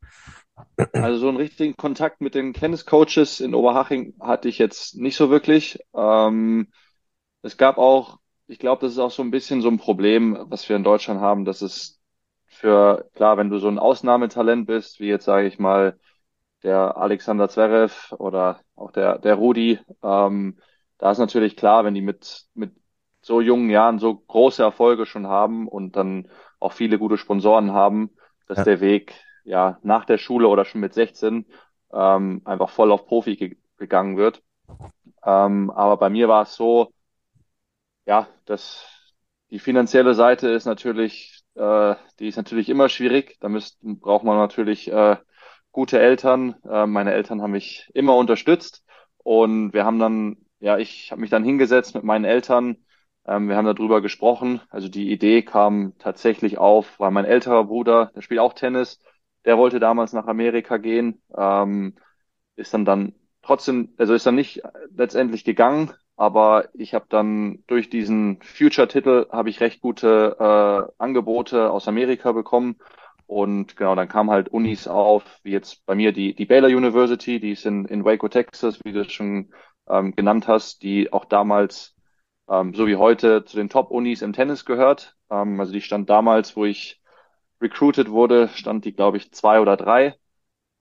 [0.91, 5.29] Also so einen richtigen Kontakt mit den Tennis-Coaches in Oberhaching hatte ich jetzt nicht so
[5.29, 5.79] wirklich.
[5.95, 6.67] Ähm,
[7.41, 10.67] es gab auch, ich glaube, das ist auch so ein bisschen so ein Problem, was
[10.67, 11.94] wir in Deutschland haben, dass es
[12.65, 15.99] für, klar, wenn du so ein Ausnahmetalent bist, wie jetzt sage ich mal
[16.63, 20.57] der Alexander Zverev oder auch der, der Rudi, ähm,
[20.97, 22.73] da ist natürlich klar, wenn die mit, mit
[23.21, 26.27] so jungen Jahren so große Erfolge schon haben und dann
[26.59, 28.09] auch viele gute Sponsoren haben,
[28.47, 28.63] dass ja.
[28.63, 31.45] der Weg ja nach der Schule oder schon mit 16
[31.93, 34.41] ähm, einfach voll auf Profi ge gegangen wird.
[35.23, 36.91] Ähm, aber bei mir war es so,
[38.07, 38.87] ja, dass
[39.51, 43.37] die finanzielle Seite ist natürlich äh, die ist natürlich immer schwierig.
[43.39, 45.17] Da müsst, braucht man natürlich äh,
[45.71, 46.55] gute Eltern.
[46.69, 48.83] Äh, meine Eltern haben mich immer unterstützt
[49.17, 52.77] und wir haben dann, ja, ich habe mich dann hingesetzt mit meinen Eltern.
[53.27, 54.61] Ähm, wir haben darüber gesprochen.
[54.69, 58.99] Also die Idee kam tatsächlich auf, weil mein älterer Bruder, der spielt auch Tennis,
[59.45, 61.95] der wollte damals nach Amerika gehen, ähm,
[62.55, 64.61] ist dann dann trotzdem, also ist dann nicht
[64.95, 71.69] letztendlich gegangen, aber ich habe dann durch diesen Future-Titel habe ich recht gute äh, Angebote
[71.71, 72.77] aus Amerika bekommen.
[73.27, 77.39] Und genau, dann kamen halt Unis auf, wie jetzt bei mir die, die Baylor University,
[77.39, 79.51] die ist in, in Waco, Texas, wie du es schon
[79.89, 81.95] ähm, genannt hast, die auch damals,
[82.47, 85.15] ähm, so wie heute, zu den Top-Unis im Tennis gehört.
[85.29, 87.01] Ähm, also die stand damals, wo ich
[87.59, 90.15] recruited wurde, stand die, glaube ich, zwei oder drei.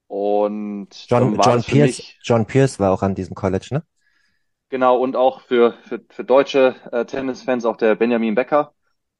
[0.06, 3.82] Und John, John Pierce, John Pierce war auch an diesem College, ne?
[4.74, 8.72] Genau, und auch für, für, für deutsche äh, Tennisfans auch der Benjamin Becker.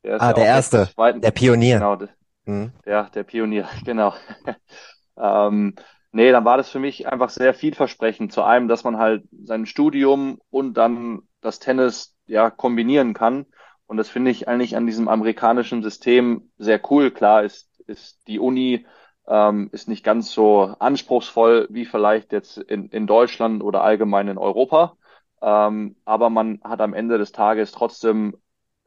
[0.03, 1.77] Der ist ah, ja der erste, zweiten, der Pionier.
[1.77, 2.09] Genau, der,
[2.45, 2.73] mhm.
[2.85, 4.15] der, der Pionier, genau.
[5.17, 5.77] ähm,
[6.11, 8.33] nee, dann war das für mich einfach sehr vielversprechend.
[8.33, 13.47] Zu einem, dass man halt sein Studium und dann das Tennis ja kombinieren kann.
[13.87, 17.13] Und das finde ich eigentlich an diesem amerikanischen System sehr cool.
[17.13, 18.87] Klar ist, ist die Uni
[19.29, 24.37] ähm, ist nicht ganz so anspruchsvoll wie vielleicht jetzt in, in Deutschland oder allgemein in
[24.37, 24.97] Europa.
[25.45, 28.37] Ähm, aber man hat am Ende des Tages trotzdem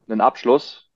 [0.08, 0.90] einen Abschluss.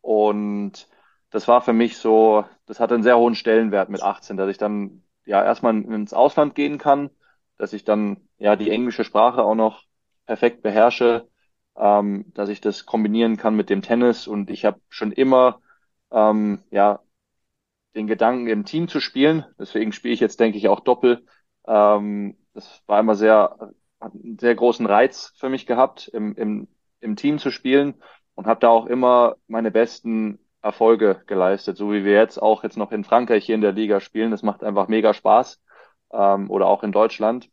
[0.00, 0.88] Und
[1.30, 4.58] das war für mich so, das hatte einen sehr hohen Stellenwert mit 18, dass ich
[4.58, 7.10] dann ja erstmal ins Ausland gehen kann,
[7.58, 9.84] dass ich dann ja die englische Sprache auch noch
[10.26, 11.28] perfekt beherrsche
[11.76, 14.26] ähm, dass ich das kombinieren kann mit dem Tennis.
[14.26, 15.60] Und ich habe schon immer
[16.10, 17.00] ähm, ja
[17.94, 19.44] den Gedanken im Team zu spielen.
[19.58, 21.26] Deswegen spiele ich jetzt, denke ich, auch Doppel.
[21.66, 26.68] Ähm, das war immer sehr, hat einen sehr großen Reiz für mich gehabt, im, im,
[27.00, 27.94] im Team zu spielen
[28.34, 32.76] und habe da auch immer meine besten Erfolge geleistet, so wie wir jetzt auch jetzt
[32.76, 34.30] noch in Frankreich hier in der Liga spielen.
[34.30, 35.62] Das macht einfach mega Spaß
[36.12, 37.50] ähm, oder auch in Deutschland.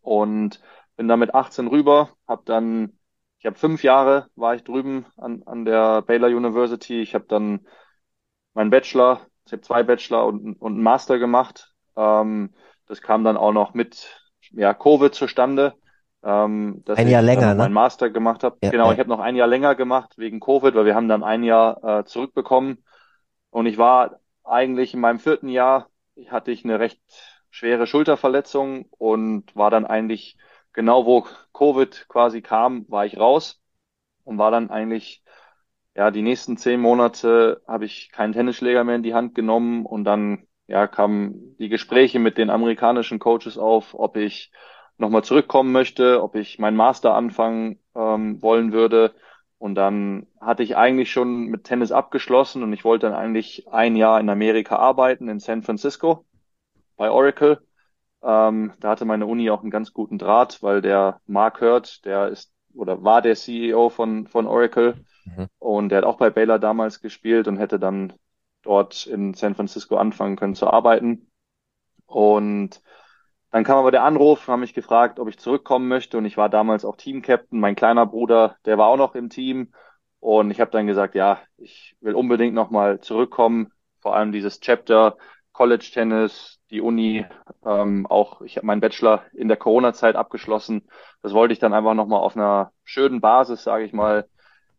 [0.00, 0.60] Und
[0.96, 2.98] bin dann mit 18 rüber, habe dann,
[3.38, 7.00] ich habe fünf Jahre war ich drüben an, an der Baylor University.
[7.02, 7.66] Ich habe dann
[8.54, 11.74] meinen Bachelor, ich habe zwei Bachelor und, und einen Master gemacht.
[11.96, 12.54] Ähm,
[12.86, 15.74] das kam dann auch noch mit ja, Covid zustande.
[16.22, 17.62] Ähm, dass ein Jahr ich länger, dann ne?
[17.64, 18.56] meinen Master gemacht habe.
[18.62, 18.92] Ja, genau, ja.
[18.94, 22.00] ich habe noch ein Jahr länger gemacht wegen Covid, weil wir haben dann ein Jahr
[22.00, 22.84] äh, zurückbekommen.
[23.50, 25.88] Und ich war eigentlich in meinem vierten Jahr,
[26.28, 27.00] hatte ich eine recht
[27.50, 30.36] schwere Schulterverletzung und war dann eigentlich
[30.76, 33.60] genau wo Covid quasi kam, war ich raus
[34.24, 35.24] und war dann eigentlich,
[35.94, 40.04] ja, die nächsten zehn Monate habe ich keinen Tennisschläger mehr in die Hand genommen und
[40.04, 44.52] dann, ja, kamen die Gespräche mit den amerikanischen Coaches auf, ob ich
[44.98, 49.14] nochmal zurückkommen möchte, ob ich meinen Master anfangen ähm, wollen würde.
[49.58, 53.96] Und dann hatte ich eigentlich schon mit Tennis abgeschlossen und ich wollte dann eigentlich ein
[53.96, 56.24] Jahr in Amerika arbeiten, in San Francisco
[56.96, 57.60] bei Oracle.
[58.22, 62.28] Ähm, da hatte meine Uni auch einen ganz guten Draht, weil der Mark Hurt, der
[62.28, 65.46] ist oder war der CEO von, von Oracle Mhm.
[65.58, 68.12] und der hat auch bei Baylor damals gespielt und hätte dann
[68.66, 71.30] dort in San Francisco anfangen können zu arbeiten.
[72.06, 72.82] Und
[73.50, 76.48] dann kam aber der Anruf, haben mich gefragt, ob ich zurückkommen möchte und ich war
[76.48, 77.58] damals auch Team-Captain.
[77.58, 79.72] Mein kleiner Bruder, der war auch noch im Team
[80.20, 85.16] und ich habe dann gesagt, ja, ich will unbedingt nochmal zurückkommen, vor allem dieses Chapter
[85.52, 87.24] College Tennis, die Uni,
[87.64, 90.88] ähm, auch ich habe meinen Bachelor in der Corona-Zeit abgeschlossen.
[91.22, 94.28] Das wollte ich dann einfach nochmal auf einer schönen Basis, sage ich mal,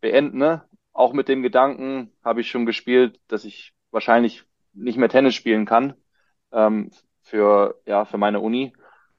[0.02, 0.38] beenden.
[0.38, 0.63] Ne?
[0.93, 5.65] Auch mit dem Gedanken habe ich schon gespielt, dass ich wahrscheinlich nicht mehr Tennis spielen
[5.65, 5.95] kann
[6.52, 8.73] ähm, für ja für meine Uni.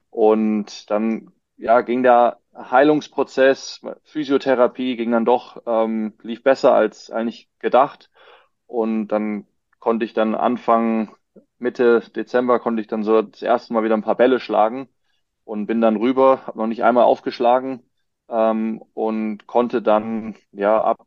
[0.09, 7.49] Und dann ja ging der Heilungsprozess, Physiotherapie ging dann doch ähm, lief besser als eigentlich
[7.59, 8.09] gedacht.
[8.67, 9.47] Und dann
[9.79, 11.11] konnte ich dann anfangen
[11.59, 14.89] Mitte Dezember konnte ich dann so das erste Mal wieder ein paar Bälle schlagen
[15.43, 17.83] und bin dann rüber, habe noch nicht einmal aufgeschlagen
[18.29, 21.05] ähm, und konnte dann ja ab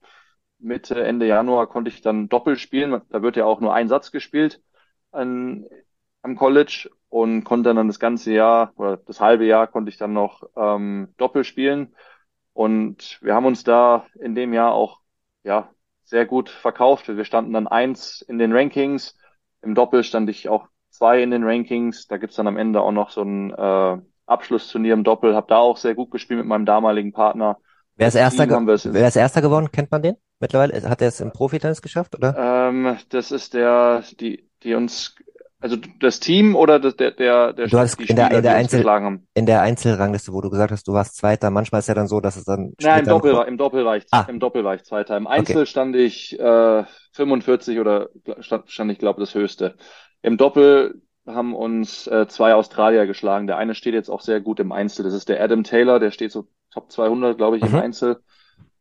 [0.63, 3.01] Mitte, Ende Januar konnte ich dann Doppel spielen.
[3.11, 4.63] Da wird ja auch nur ein Satz gespielt
[5.11, 5.67] an,
[6.23, 10.13] am College und konnte dann das ganze Jahr oder das halbe Jahr konnte ich dann
[10.13, 11.95] noch ähm, Doppel spielen.
[12.53, 15.01] Und wir haben uns da in dem Jahr auch
[15.43, 15.71] ja
[16.05, 17.09] sehr gut verkauft.
[17.09, 19.17] Wir standen dann eins in den Rankings.
[19.63, 22.07] Im Doppel stand ich auch zwei in den Rankings.
[22.07, 25.35] Da gibt's dann am Ende auch noch so ein äh, Abschlussturnier im Doppel.
[25.35, 27.59] Hab da auch sehr gut gespielt mit meinem damaligen Partner.
[27.97, 29.71] Wer ist erster, ge wer ist erster geworden?
[29.71, 30.89] Kennt man den mittlerweile?
[30.91, 32.35] Hat er es im Profitennis geschafft, oder?
[32.35, 35.15] Ähm, das ist der, die, die uns,
[35.61, 38.43] also das Team oder das, der, der, der, Du die in der, Spieler, in der
[38.43, 39.29] die uns Einzel, geschlagen haben.
[39.35, 41.51] in der Einzelrangliste, wo du gesagt hast, du warst Zweiter.
[41.51, 43.97] Manchmal ist ja dann so, dass es dann Ja, im Doppel, noch, im Doppel war
[43.97, 44.27] ich, Ah.
[44.29, 45.17] im Doppel war ich Zweiter.
[45.17, 45.39] Im Okay.
[45.39, 48.09] Einzel stand ich äh, 45 oder
[48.41, 49.77] stand, stand ich glaube das höchste.
[50.23, 53.47] Im Doppel haben uns äh, zwei Australier geschlagen.
[53.47, 55.05] Der eine steht jetzt auch sehr gut im Einzel.
[55.05, 57.77] Das ist der Adam Taylor, der steht so Top 200, glaube ich, im Mhm.
[57.77, 58.21] Einzel.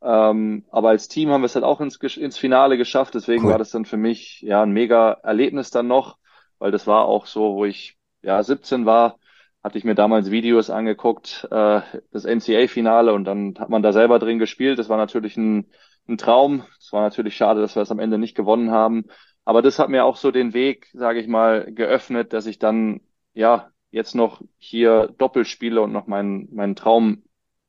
[0.03, 3.13] Ähm, aber als Team haben wir es halt auch ins, ins Finale geschafft.
[3.15, 3.51] Deswegen Cool.
[3.51, 6.17] war das dann für mich ja ein mega Erlebnis dann noch,
[6.59, 9.17] weil das war auch so, wo ich ja 17 war,
[9.63, 14.17] hatte ich mir damals Videos angeguckt, äh, das NCAA-Finale und dann hat man da selber
[14.19, 14.79] drin gespielt.
[14.79, 15.69] Das war natürlich ein,
[16.07, 16.65] ein Traum.
[16.79, 19.05] Es war natürlich schade, dass wir es am Ende nicht gewonnen haben.
[19.45, 23.01] Aber das hat mir auch so den Weg, sage ich mal, geöffnet, dass ich dann
[23.33, 27.23] ja jetzt noch hier doppelt spiele und noch meinen meinen Traum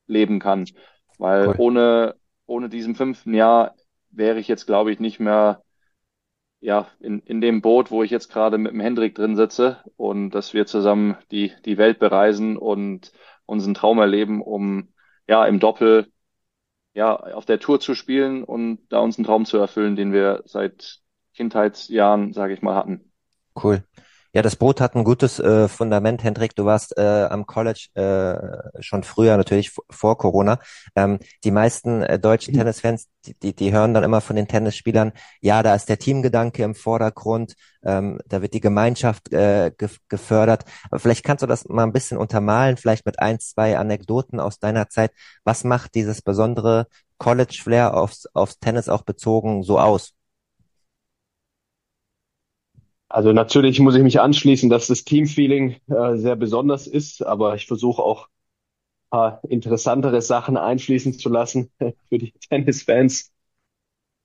[0.06, 0.66] leben kann.
[1.18, 1.54] Weil Cool.
[1.56, 2.14] ohne
[2.52, 3.74] ohne diesem fünften Jahr
[4.10, 5.62] wäre ich jetzt, glaube ich, nicht mehr
[6.60, 10.30] ja in in dem Boot, wo ich jetzt gerade mit dem Hendrik drin sitze und
[10.30, 13.12] dass wir zusammen die die Welt bereisen und
[13.46, 14.92] unseren Traum erleben, um
[15.26, 16.12] ja im Doppel
[16.94, 21.00] ja auf der Tour zu spielen und da unseren Traum zu erfüllen, den wir seit
[21.34, 23.12] Kindheitsjahren, sage ich mal, hatten.
[23.60, 23.82] Cool.
[24.34, 26.56] Ja, das Boot hat ein gutes äh, Fundament, Hendrik.
[26.56, 30.58] Du warst äh, am College äh, schon früher, natürlich vor Corona.
[30.96, 35.12] Ähm, die meisten äh, deutschen Tennisfans, die, die, die hören dann immer von den Tennisspielern,
[35.42, 40.64] ja, da ist der Teamgedanke im Vordergrund, ähm, da wird die Gemeinschaft äh, ge gefördert.
[40.90, 44.58] Aber vielleicht kannst du das mal ein bisschen untermalen, vielleicht mit ein, zwei Anekdoten aus
[44.58, 45.12] deiner Zeit.
[45.44, 46.86] Was macht dieses besondere
[47.18, 50.14] College-Flair aufs, aufs Tennis auch bezogen so aus?
[53.12, 57.66] Also natürlich muss ich mich anschließen, dass das Teamfeeling äh, sehr besonders ist, aber ich
[57.66, 58.28] versuche auch
[59.10, 63.32] paar interessantere Sachen einfließen zu lassen für die Tennisfans.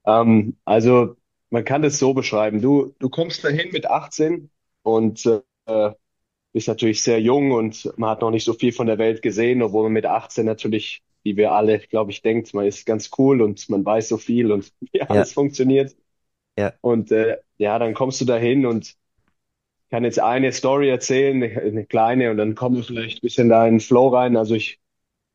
[0.05, 1.15] Ähm, also
[1.49, 2.61] man kann das so beschreiben.
[2.61, 4.51] Du, du kommst dahin mit 18
[4.83, 5.25] und
[5.65, 5.91] äh,
[6.53, 9.61] bist natürlich sehr jung und man hat noch nicht so viel von der Welt gesehen,
[9.61, 13.41] obwohl man mit 18 natürlich, wie wir alle, glaube ich, denkt, man ist ganz cool
[13.41, 15.95] und man weiß so viel und wie alles Ja, funktioniert.
[16.57, 16.73] Ja.
[16.81, 18.95] Und äh, ja, dann kommst du dahin und
[19.89, 23.49] kann jetzt eine Story erzählen, eine, eine kleine, und dann kommen wir vielleicht ein bisschen
[23.49, 24.37] da in den Flow rein.
[24.37, 24.79] Also ich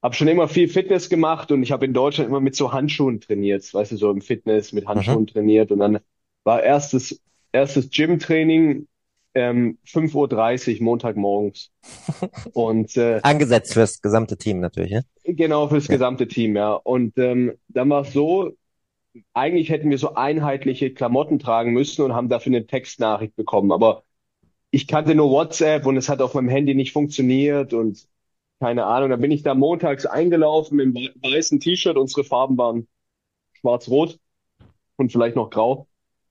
[0.03, 3.21] habe schon immer viel Fitness gemacht und ich habe in Deutschland immer mit so Handschuhen
[3.21, 4.95] trainiert, weißt du, so im Fitness mit Mhm.
[4.95, 6.01] Handschuhen trainiert und dann
[6.45, 8.89] war erstes erstes Gym-Training
[9.35, 11.73] ähm, 5.30 Uhr dreißig Montagmorgens
[12.53, 15.05] und äh, Angesetzt fürs gesamte Team natürlich, ne?
[15.25, 15.97] genau fürs Ja.
[15.97, 16.73] gesamte Team, ja.
[16.75, 18.53] Und ähm, dann war es so,
[19.35, 24.05] eigentlich hätten wir so einheitliche Klamotten tragen müssen und haben dafür eine Textnachricht bekommen, aber
[24.71, 28.09] ich kannte nur WhatsApp und es hat auf meinem Handy nicht funktioniert und
[28.61, 29.11] keine Ahnung.
[29.11, 31.97] Dann bin ich da montags eingelaufen im wei- weißen T-Shirt.
[31.99, 32.89] Unsere Farben waren
[33.61, 34.19] schwarz-rot
[34.97, 35.89] und vielleicht noch grau.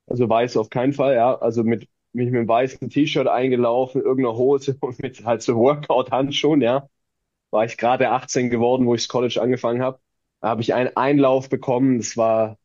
[0.07, 1.37] Also weiß auf keinen Fall, ja.
[1.39, 6.61] Also mit, mich mit einem weißen T-Shirt eingelaufen, irgendeiner Hose und mit halt so Workout-Handschuhen,
[6.61, 6.89] ja.
[7.51, 9.99] War ich gerade 18 geworden, wo ich das College angefangen habe.
[10.41, 11.99] Da habe ich einen Einlauf bekommen.
[11.99, 12.57] Das war,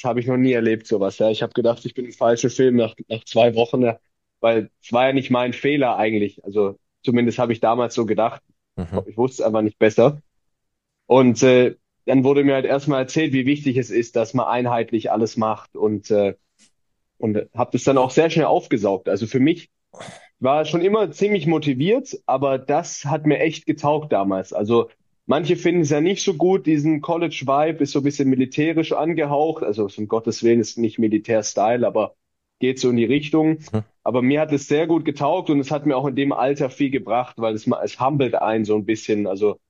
[0.00, 1.30] das habe ich noch nie erlebt, sowas, ja.
[1.30, 3.98] Ich habe gedacht, ich bin im falschen Film nach, nach zwei Wochen, ja.
[4.40, 6.42] Weil es war ja nicht mein Fehler eigentlich.
[6.44, 8.42] Also zumindest habe ich damals so gedacht.
[8.76, 9.02] Mhm.
[9.06, 10.22] Ich wusste es einfach nicht besser.
[11.06, 11.76] Und äh,
[12.06, 15.76] dann wurde mir halt erstmal erzählt, wie wichtig es ist, dass man einheitlich alles macht
[15.76, 16.34] und äh,
[17.18, 19.06] und habe das dann auch sehr schnell aufgesaugt.
[19.08, 19.70] Also für mich
[20.38, 24.54] war schon immer ziemlich motiviert, aber das hat mir echt getaugt damals.
[24.54, 24.88] Also
[25.30, 29.62] manche finden es ja nicht so gut, diesen College-Vibe ist so ein bisschen militärisch angehaucht.
[29.62, 32.16] Also um Gottes Willen ist nicht Militär-Style, aber
[32.58, 33.60] geht so in die Richtung.
[33.72, 33.84] Mhm.
[34.02, 36.68] Aber mir hat es sehr gut getaugt und es hat mir auch in dem Alter
[36.68, 39.28] viel gebracht, weil es, es humbelt einen so ein bisschen.
[39.28, 39.60] Also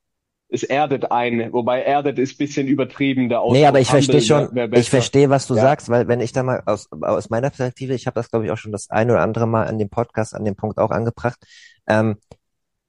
[0.48, 4.22] es erdet einen, wobei erdet ist ein bisschen übertrieben, der Nee, aber Ausdruck ich verstehe
[4.22, 7.28] schon, wär ich verstehe, was du Ja, sagst, weil wenn ich da mal aus, aus
[7.28, 9.78] meiner Perspektive, ich habe das glaube ich auch schon das eine oder andere Mal an
[9.78, 11.38] dem Podcast, an dem Punkt auch angebracht,
[11.86, 12.16] ähm,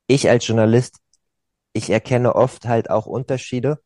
[0.08, 1.02] ich als Journalist,
[1.74, 3.80] ich erkenne oft halt auch Unterschiede,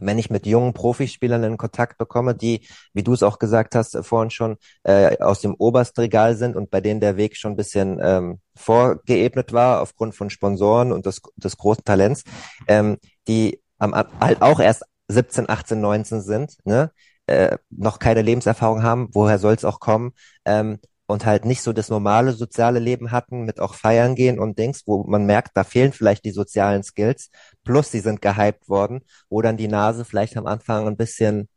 [0.00, 3.94] wenn ich mit jungen Profispielern in Kontakt bekomme, die, wie du es auch gesagt hast,
[3.94, 7.56] äh, vorhin schon, äh, aus dem Oberstregal sind und bei denen der Weg schon ein
[7.56, 12.24] bisschen ähm, vorgeebnet war aufgrund von Sponsoren und des, des großen Talents,
[12.66, 12.98] ähm,
[13.28, 16.90] die am, halt auch erst 17, 18, 19 sind, ne?
[17.26, 20.12] Äh, noch keine Lebenserfahrung haben, woher soll es auch kommen,
[20.44, 24.58] ähm, und halt nicht so das normale soziale Leben hatten, mit auch feiern gehen und
[24.58, 27.30] Dings, wo man merkt, da fehlen vielleicht die sozialen Skills,
[27.62, 31.48] plus sie sind gehypt worden, wo dann die Nase vielleicht am Anfang ein bisschen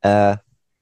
[0.00, 0.36] äh,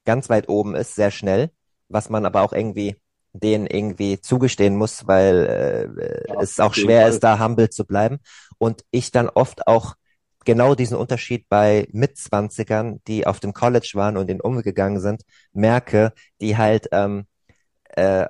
[0.05, 1.51] ganz weit oben ist, sehr schnell,
[1.89, 2.95] was man aber auch irgendwie
[3.33, 8.19] denen irgendwie zugestehen muss, weil äh, ja, es auch schwer ist, da humble zu bleiben.
[8.59, 9.95] Und ich dann oft auch
[10.45, 16.13] genau diesen Unterschied bei Mitzwanzigern, die auf dem College waren und den umgegangen sind, merke,
[16.41, 17.25] die halt ähm,
[17.95, 18.27] äh,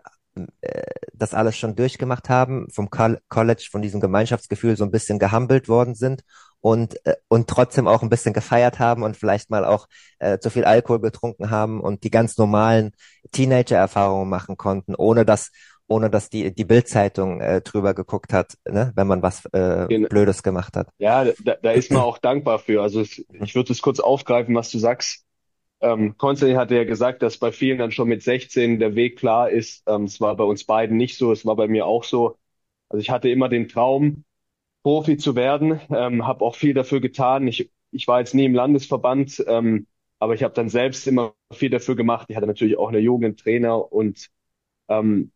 [0.62, 0.84] äh,
[1.14, 5.68] das alles schon durchgemacht haben, vom Col College, von diesem Gemeinschaftsgefühl so ein bisschen gehumbelt
[5.70, 6.24] worden sind
[6.62, 9.88] und, äh, und trotzdem auch ein bisschen gefeiert haben und vielleicht mal auch
[10.20, 12.92] äh, zu viel Alkohol getrunken haben und die ganz normalen
[13.32, 15.52] Teenager-Erfahrungen machen konnten, ohne dass,
[15.88, 20.08] ohne dass die, die Bild-Zeitung äh, drüber geguckt hat, ne, wenn man was äh, Gen-
[20.10, 20.90] Blödes gemacht hat.
[21.00, 22.82] Ja, da, da ist man auch dankbar für.
[22.82, 25.26] Also ich würde es kurz aufgreifen, was du sagst.
[25.84, 29.52] Ähm, Konstantin hatte ja gesagt, dass bei vielen dann schon mit 16 der Weg klar
[29.52, 29.84] ist.
[29.88, 32.38] Ähm, es war bei uns beiden nicht so, es war bei mir auch so.
[32.90, 34.26] Also ich hatte immer den Traum,
[34.84, 37.48] Profi zu werden, ähm, habe auch viel dafür getan.
[37.48, 39.88] Ich, ich war jetzt nie im Landesverband, ähm,
[40.20, 42.28] aber ich habe dann selbst immer viel dafür gemacht.
[42.30, 44.30] Ich hatte natürlich auch eine Jugend einen Trainer und
[44.90, 45.32] ähm,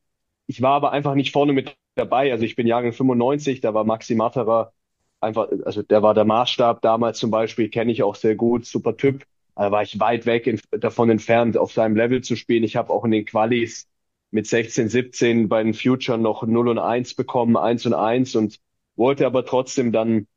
[0.48, 2.32] ich war aber einfach nicht vorne mit dabei.
[2.32, 4.74] Also ich bin Jahrgang 95, da war Maxi Matterer
[5.22, 8.98] einfach, also der war der Maßstab damals zum Beispiel, kenne ich auch sehr gut, super
[8.98, 9.26] Typ.
[9.58, 12.64] Da war ich weit weg in, davon entfernt, auf seinem Level zu spielen.
[12.64, 13.88] Ich habe auch in den Qualis
[14.30, 18.60] mit 16, 17 bei den Future noch 0 und 1 bekommen, 1 und 1 und
[18.96, 20.28] wollte aber trotzdem dann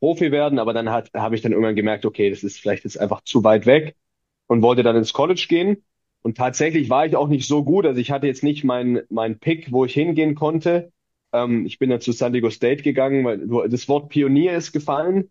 [0.00, 0.58] Profi werden.
[0.58, 3.44] Aber dann hat, habe ich dann irgendwann gemerkt, okay, das ist vielleicht jetzt einfach zu
[3.44, 3.96] weit weg
[4.46, 5.84] und wollte dann ins College gehen.
[6.22, 7.84] Und tatsächlich war ich auch nicht so gut.
[7.84, 10.90] Also ich hatte jetzt nicht mein, mein Pick, wo ich hingehen konnte.
[11.32, 15.30] Ähm, ich bin dann zu San Diego State gegangen, weil das Wort Pionier ist gefallen.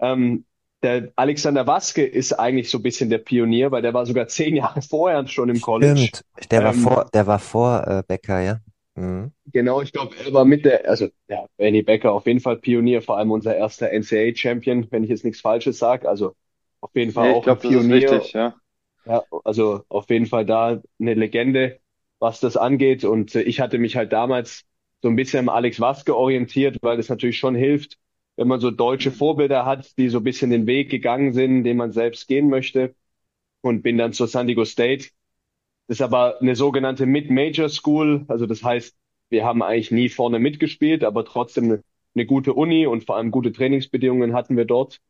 [0.00, 0.44] Ähm,
[0.82, 4.56] der Alexander Waske ist eigentlich so ein bisschen der Pionier, weil der war sogar zehn
[4.56, 6.10] Jahre vorher schon im College.
[6.10, 8.60] Stimmt, der war Ähm, vor, der war vor äh, Becker, ja.
[8.94, 9.32] Mhm.
[9.46, 13.02] Genau, ich glaube, er war mit der, also ja, Benny Becker auf jeden Fall Pionier,
[13.02, 16.08] vor allem unser erster NCAA-Champion, wenn ich jetzt nichts Falsches sage.
[16.08, 16.36] Also
[16.80, 17.90] auf jeden Fall Nee, ich auch ein glaube, das ist Pionier.
[17.90, 18.54] richtig, ja.
[19.06, 21.80] Ja, also auf jeden Fall da eine Legende,
[22.20, 23.04] was das angeht.
[23.04, 24.64] Und äh, ich hatte mich halt damals
[25.02, 27.98] so ein bisschen am Alex Waske orientiert, weil das natürlich schon hilft,
[28.36, 31.76] wenn man so deutsche Vorbilder hat, die so ein bisschen den Weg gegangen sind, den
[31.76, 32.94] man selbst gehen möchte.
[33.62, 35.10] Und bin dann zur San Diego State.
[35.88, 38.24] Das ist aber eine sogenannte Mid-Major School.
[38.28, 38.96] Also das heißt,
[39.30, 43.30] wir haben eigentlich nie vorne mitgespielt, aber trotzdem eine, eine gute Uni und vor allem
[43.30, 45.00] gute Trainingsbedingungen hatten wir dort.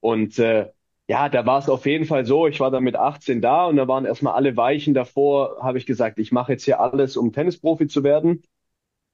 [0.00, 0.70] Und äh,
[1.08, 3.76] ja, da war es auf jeden Fall so, ich war dann mit 18 da und
[3.76, 7.32] da waren erstmal alle Weichen davor, habe ich gesagt, ich mache jetzt hier alles, um
[7.32, 8.42] Tennisprofi zu werden.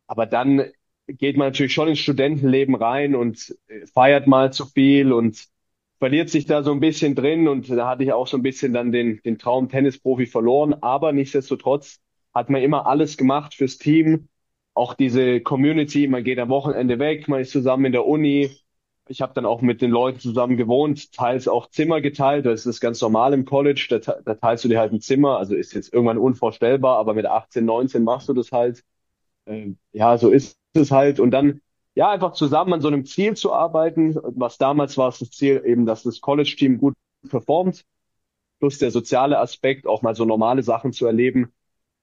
[0.06, 0.64] Aber dann
[1.09, 5.46] geht man natürlich schon ins Studentenleben rein und äh, feiert mal zu viel und
[5.98, 8.72] verliert sich da so ein bisschen drin und da hatte ich auch so ein bisschen
[8.72, 10.74] dann den, den Traum Tennisprofi verloren.
[10.82, 12.00] Aber nichtsdestotrotz
[12.34, 14.28] hat man immer alles gemacht fürs Team.
[14.74, 18.50] Auch diese Community, man geht am Wochenende weg, man ist zusammen in der Uni,
[19.09, 22.46] ich habe dann auch mit den Leuten zusammen gewohnt, teils auch Zimmer geteilt.
[22.46, 23.86] Das ist ganz normal im College.
[23.90, 25.38] Da, da teilst du dir halt ein Zimmer.
[25.38, 28.84] Also ist jetzt irgendwann unvorstellbar, aber mit 18, 19 machst du das halt.
[29.49, 31.20] Ähm, ja, so ist es halt.
[31.20, 31.61] Und dann,
[31.94, 34.16] ja, einfach zusammen an so einem Ziel zu arbeiten.
[34.22, 36.94] Was damals war es das Ziel eben, dass das College-Team gut
[37.28, 37.84] performt.
[38.61, 41.53] Plus der soziale Aspekt, auch mal so normale Sachen zu erleben,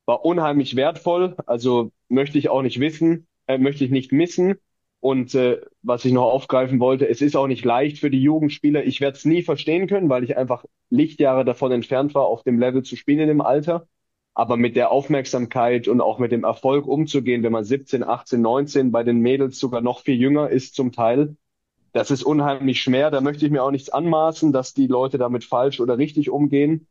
[0.06, 1.36] war unheimlich wertvoll.
[1.48, 4.58] Also möchte ich auch nicht wissen, äh, möchte ich nicht missen.
[5.02, 8.86] Und äh, was ich noch aufgreifen wollte, es ist auch nicht leicht für die Jugendspieler.
[8.86, 12.60] Ich werde es nie verstehen können, weil ich einfach Lichtjahre davon entfernt war, auf dem
[12.60, 13.88] Level zu spielen in dem Alter.
[14.36, 18.92] Aber mit der Aufmerksamkeit und auch mit dem Erfolg umzugehen, wenn man 17, 18, 19
[18.92, 21.36] bei den Mädels sogar noch viel jünger ist zum Teil,
[21.94, 23.10] das ist unheimlich schwer.
[23.10, 26.88] Da möchte ich mir auch nichts anmaßen, dass die Leute damit falsch oder richtig umgehen.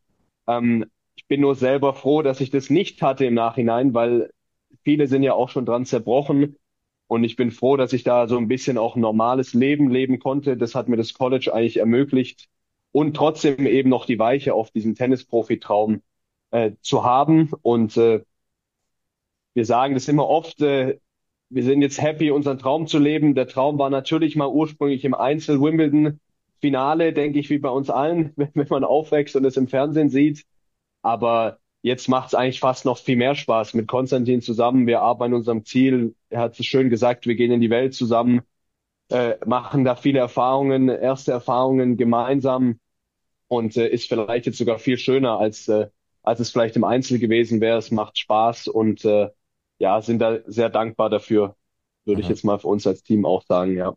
[0.47, 0.87] Ähm,
[1.17, 4.31] ich bin nur selber froh, dass ich das nicht hatte im Nachhinein, weil
[4.83, 6.57] viele sind ja auch schon dran zerbrochen
[7.07, 10.19] und ich bin froh, dass ich da so ein bisschen auch ein normales Leben leben
[10.19, 10.57] konnte.
[10.57, 12.49] Das hat mir das College eigentlich ermöglicht.
[12.93, 16.01] Und trotzdem eben noch die Weiche auf diesen Tennisprofi-Traum
[16.55, 17.51] äh, zu haben.
[17.63, 18.25] Und äh,
[19.55, 20.99] wir sagen das immer oft, äh,
[21.51, 23.35] wir sind jetzt happy, unseren Traum zu leben.
[23.35, 26.21] Der Traum war natürlich mal ursprünglich im Einzel Wimbledon
[26.61, 30.11] Finale, denke ich, wie bei uns allen, wenn, wenn man aufwächst und es im Fernsehen
[30.11, 30.45] sieht.
[31.03, 34.87] Aber Jetzt macht es eigentlich fast noch viel mehr Spaß mit Konstantin zusammen.
[34.87, 36.15] Wir arbeiten unserem Ziel.
[36.31, 38.41] Er hat es schön gesagt, wir gehen in die Welt zusammen,
[39.11, 42.81] äh, machen da viele Erfahrungen, erste Erfahrungen gemeinsam
[43.49, 45.89] und äh, ist vielleicht jetzt sogar viel schöner, als, äh,
[46.25, 47.79] als es vielleicht im Einzel gewesen wäre.
[47.79, 49.31] Es macht Spaß und äh,
[49.79, 51.57] ja, sind da sehr dankbar dafür,
[52.05, 52.35] würde ich mhm.
[52.35, 53.97] jetzt mal für uns als Team auch sagen, ja.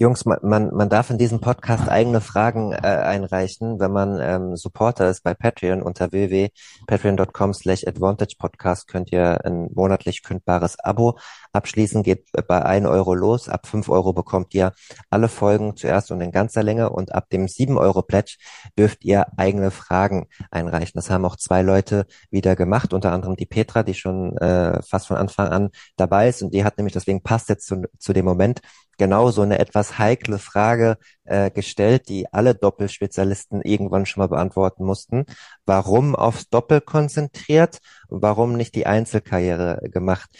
[0.00, 4.56] Jungs, man, man, man darf in diesem Podcast eigene Fragen äh, einreichen, wenn man ähm,
[4.56, 5.82] Supporter ist bei Patreon.
[5.82, 11.18] Unter www.patreon.com slash advantage podcast könnt ihr ein monatlich kündbares Abo
[11.52, 14.72] abschließen, geht bei 1 Euro los, ab 5 Euro bekommt ihr
[15.10, 16.90] alle Folgen zuerst und in ganzer Länge.
[16.90, 18.36] Und ab dem 7 Euro Pledge
[18.78, 20.92] dürft ihr eigene Fragen einreichen.
[20.94, 25.08] Das haben auch zwei Leute wieder gemacht, unter anderem die Petra, die schon äh, fast
[25.08, 26.40] von Anfang an dabei ist.
[26.42, 28.60] Und die hat nämlich, deswegen passt jetzt zu, zu dem Moment,
[28.98, 34.84] genau so eine etwas heikle Frage äh, gestellt, die alle Doppelspezialisten irgendwann schon mal beantworten
[34.84, 35.24] mussten.
[35.64, 37.78] Warum aufs Doppel konzentriert?
[38.08, 40.30] Warum nicht die Einzelkarriere gemacht?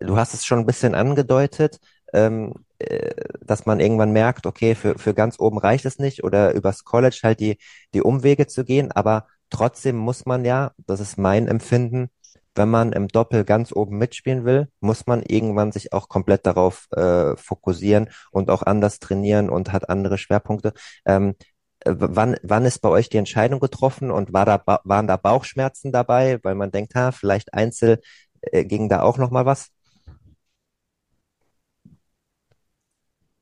[0.00, 1.78] Du hast es schon ein bisschen angedeutet,
[2.12, 3.14] ähm, äh,
[3.44, 7.20] dass man irgendwann merkt, okay, für, für ganz oben reicht es nicht oder übers College
[7.22, 7.58] halt die,
[7.94, 12.10] die Umwege zu gehen, aber trotzdem muss man ja, das ist mein Empfinden,
[12.56, 16.86] wenn man im Doppel ganz oben mitspielen will, muss man irgendwann sich auch komplett darauf
[16.92, 20.72] äh, fokussieren und auch anders trainieren und hat andere Schwerpunkte.
[21.04, 21.34] Ähm,
[21.80, 25.92] äh, wann, wann ist bei euch die Entscheidung getroffen und war da, waren da Bauchschmerzen
[25.92, 28.00] dabei, weil man denkt, ha, vielleicht Einzel
[28.40, 29.68] äh, ging da auch noch mal was?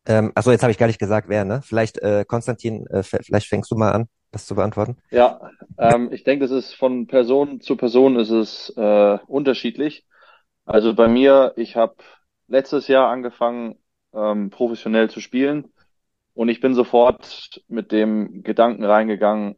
[0.06, 1.62] Ähm, achso, jetzt habe ich gar nicht gesagt, wer, ne?
[1.62, 4.96] Vielleicht, äh, Konstantin, äh, vielleicht fängst du mal an das zu beantworten?
[5.10, 10.06] Ja, ähm, ich denke, es ist von Person zu Person ist es äh, unterschiedlich.
[10.64, 11.96] Also bei mir, ich habe
[12.48, 13.76] letztes Jahr angefangen,
[14.12, 15.72] ähm, professionell zu spielen
[16.34, 19.56] und ich bin sofort mit dem Gedanken reingegangen,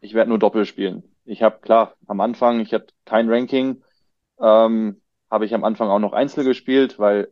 [0.00, 1.04] ich werde nur Doppel spielen.
[1.24, 3.82] Ich habe klar am Anfang, ich hatte kein Ranking,
[4.40, 7.30] ähm, habe ich am Anfang auch noch Einzel gespielt, weil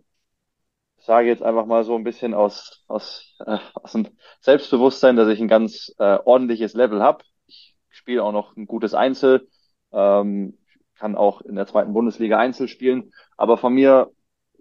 [1.04, 4.08] sage jetzt einfach mal so ein bisschen aus, aus, äh, aus dem
[4.40, 7.24] Selbstbewusstsein, dass ich ein ganz äh, ordentliches Level habe.
[7.46, 9.48] Ich spiele auch noch ein gutes Einzel,
[9.92, 10.58] ähm,
[10.96, 13.12] kann auch in der zweiten Bundesliga Einzel spielen.
[13.36, 14.10] Aber von mir,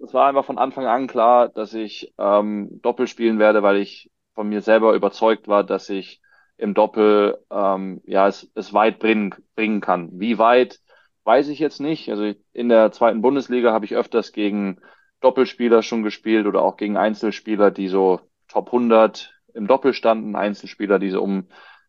[0.02, 4.10] es war einfach von Anfang an klar, dass ich ähm, Doppel spielen werde, weil ich
[4.34, 6.22] von mir selber überzeugt war, dass ich
[6.58, 10.10] im Doppel ähm, ja es, es weit bringen, bringen kann.
[10.14, 10.80] Wie weit,
[11.24, 12.10] weiß ich jetzt nicht.
[12.10, 14.80] Also in der zweiten Bundesliga habe ich öfters gegen
[15.22, 20.99] Doppelspieler schon gespielt oder auch gegen Einzelspieler, die so Top 100 im Doppel standen, Einzelspieler,
[20.99, 21.47] die so um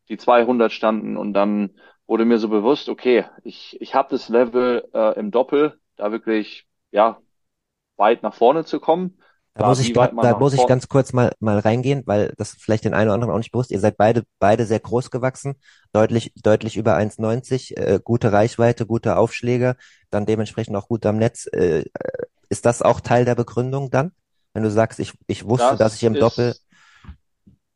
[0.09, 1.71] die 200 standen und dann
[2.07, 6.67] wurde mir so bewusst, okay, ich, ich habe das Level äh, im Doppel, da wirklich
[6.91, 7.19] ja
[7.97, 9.19] weit nach vorne zu kommen.
[9.55, 12.95] Da muss ich, da muss ich ganz kurz mal, mal reingehen, weil das vielleicht den
[12.95, 13.71] einen oder anderen auch nicht bewusst.
[13.71, 15.57] Ihr seid beide, beide sehr groß gewachsen,
[15.93, 19.77] deutlich, deutlich über 1,90, äh, gute Reichweite, gute Aufschläge,
[20.11, 21.47] dann dementsprechend auch gut am Netz.
[21.53, 21.85] Äh,
[22.51, 24.13] ist das auch Teil der Begründung dann?
[24.55, 26.57] Wenn du sagst, ich, ich wusste, dass ich im ist, Doppel,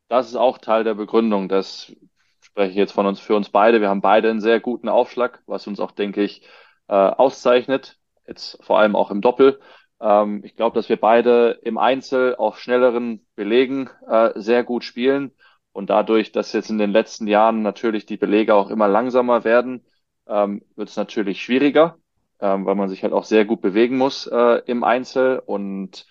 [0.08, 1.48] Das ist auch Teil der Begründung.
[1.48, 1.92] Das
[2.40, 3.80] spreche ich jetzt von uns für uns beide.
[3.80, 6.42] Wir haben beide einen sehr guten Aufschlag, was uns auch, denke ich,
[6.88, 7.98] äh, auszeichnet.
[8.26, 9.60] Jetzt vor allem auch im Doppel.
[10.00, 15.32] Ähm, ich glaube, dass wir beide im Einzel auf schnelleren Belegen äh, sehr gut spielen.
[15.72, 19.84] Und dadurch, dass jetzt in den letzten Jahren natürlich die Belege auch immer langsamer werden,
[20.28, 21.98] ähm, wird es natürlich schwieriger,
[22.44, 25.38] ähm, weil man sich halt auch sehr gut bewegen muss äh, im Einzel.
[25.38, 26.06] Und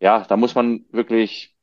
[0.00, 1.54] ja, da muss man wirklich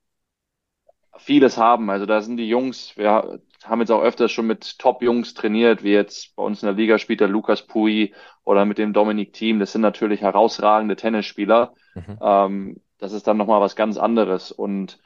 [1.17, 1.89] vieles haben.
[1.89, 5.91] Also da sind die Jungs, wir haben jetzt auch öfters schon mit Top-Jungs trainiert, wie
[5.91, 8.13] jetzt bei uns in der Liga spielt der Lukas Pui
[8.45, 9.59] oder mit dem Dominik Thiem.
[9.59, 11.73] Das sind natürlich herausragende Tennisspieler.
[11.93, 12.19] Mhm.
[12.21, 14.53] Ähm, das ist dann nochmal was ganz anderes.
[14.53, 14.99] Und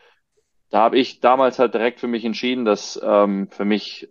[0.70, 4.08] da habe ich damals halt direkt für mich entschieden, dass ähm, für mich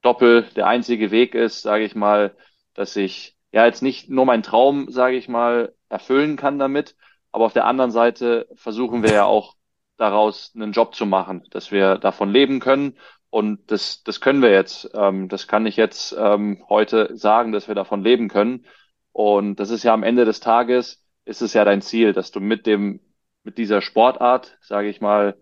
[0.00, 2.34] Doppel der einzige Weg ist, sage ich mal,
[2.72, 6.96] dass ich ja jetzt nicht nur meinen Traum, sage ich mal, erfüllen kann damit,
[7.32, 9.54] aber auf der anderen Seite versuchen wir ja auch
[9.96, 12.96] daraus einen Job zu machen, dass wir davon leben können.
[13.30, 14.90] Und das, das können wir jetzt.
[14.94, 18.64] Ähm, das kann ich jetzt ähm, heute sagen, dass wir davon leben können.
[19.12, 22.40] Und das ist ja am Ende des Tages, ist es ja dein Ziel, dass du
[22.40, 23.00] mit dem,
[23.42, 25.36] mit dieser Sportart, sage ich mal,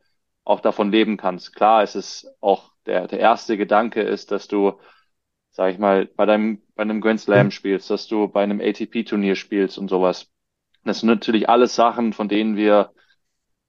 [0.44, 1.54] auch davon leben kannst.
[1.54, 4.80] Klar, es ist auch der, der erste Gedanke ist, dass du,
[5.56, 9.36] sag ich mal, bei deinem, bei einem Grand Slam spielst, dass du bei einem ATP-Turnier
[9.36, 10.30] spielst und sowas.
[10.84, 12.92] Das sind natürlich alles Sachen, von denen wir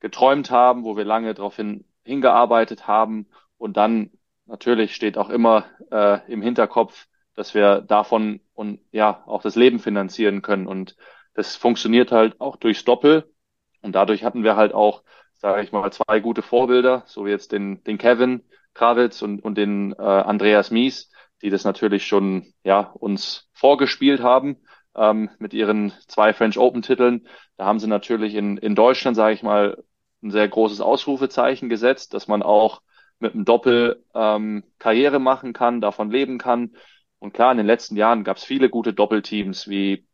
[0.01, 3.27] geträumt haben, wo wir lange darauf hin, hingearbeitet haben.
[3.57, 4.11] Und dann
[4.47, 9.79] natürlich steht auch immer äh, im Hinterkopf, dass wir davon und ja auch das Leben
[9.79, 10.67] finanzieren können.
[10.67, 10.97] Und
[11.35, 13.33] das funktioniert halt auch durchs Doppel.
[13.81, 15.03] Und dadurch hatten wir halt auch,
[15.37, 19.57] sage ich mal, zwei gute Vorbilder, so wie jetzt den, den Kevin Krawitz und, und
[19.57, 21.09] den äh, Andreas Mies,
[21.41, 24.57] die das natürlich schon ja uns vorgespielt haben
[24.95, 27.27] ähm, mit ihren zwei French Open Titeln.
[27.57, 29.83] Da haben sie natürlich in, in Deutschland, sage ich mal,
[30.23, 32.81] ein sehr großes Ausrufezeichen gesetzt, dass man auch
[33.19, 36.75] mit einem Doppel ähm, Karriere machen kann, davon leben kann.
[37.19, 40.07] Und klar, in den letzten Jahren gab es viele gute Doppelteams wie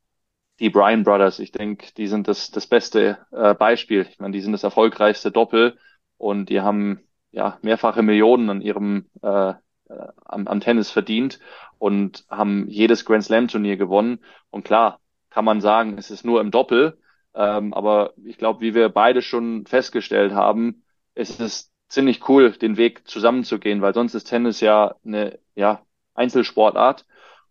[0.60, 1.40] die Bryan Brothers.
[1.40, 4.08] Ich denke, die sind das, das beste äh, Beispiel.
[4.10, 5.78] Ich meine, die sind das erfolgreichste Doppel
[6.18, 7.02] und die haben
[7.32, 9.54] ja mehrfache Millionen an ihrem äh,
[9.90, 11.40] am, am Tennis verdient
[11.78, 14.20] und haben jedes Grand Slam Turnier gewonnen.
[14.50, 17.00] Und klar, kann man sagen, es ist nur im Doppel.
[17.36, 20.84] Ähm, aber ich glaube, wie wir beide schon festgestellt haben,
[21.16, 25.82] ist es ziemlich cool, den Weg zusammenzugehen, weil sonst ist Tennis ja eine ja,
[26.16, 27.06] Einzelsportart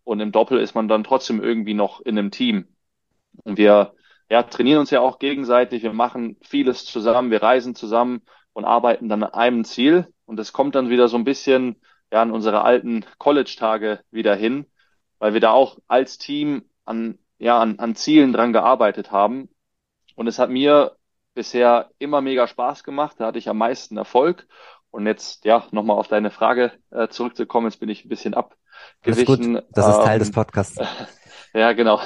[0.04, 2.66] und im Doppel ist man dann trotzdem irgendwie noch in einem Team.
[3.44, 3.94] Und wir
[4.28, 8.22] ja, trainieren uns ja auch gegenseitig, wir machen vieles zusammen, wir reisen zusammen
[8.52, 10.08] und arbeiten dann an einem Ziel.
[10.26, 11.76] Und das kommt dann wieder so ein bisschen
[12.12, 14.66] ja, an unsere alten College-Tage wieder hin,
[15.20, 19.50] weil wir da auch als Team an, ja, an, an Zielen dran gearbeitet haben.
[20.16, 20.96] Und es hat mir
[21.34, 23.16] bisher immer mega Spaß gemacht.
[23.18, 24.46] Da hatte ich am meisten Erfolg.
[24.90, 27.68] Und jetzt, ja, nochmal auf deine Frage äh, zurückzukommen.
[27.68, 28.58] Jetzt bin ich ein bisschen abgewichen.
[29.04, 29.50] Alles gut.
[29.74, 30.78] Das ist Teil Ähm, des Podcasts.
[31.54, 32.00] ja, genau.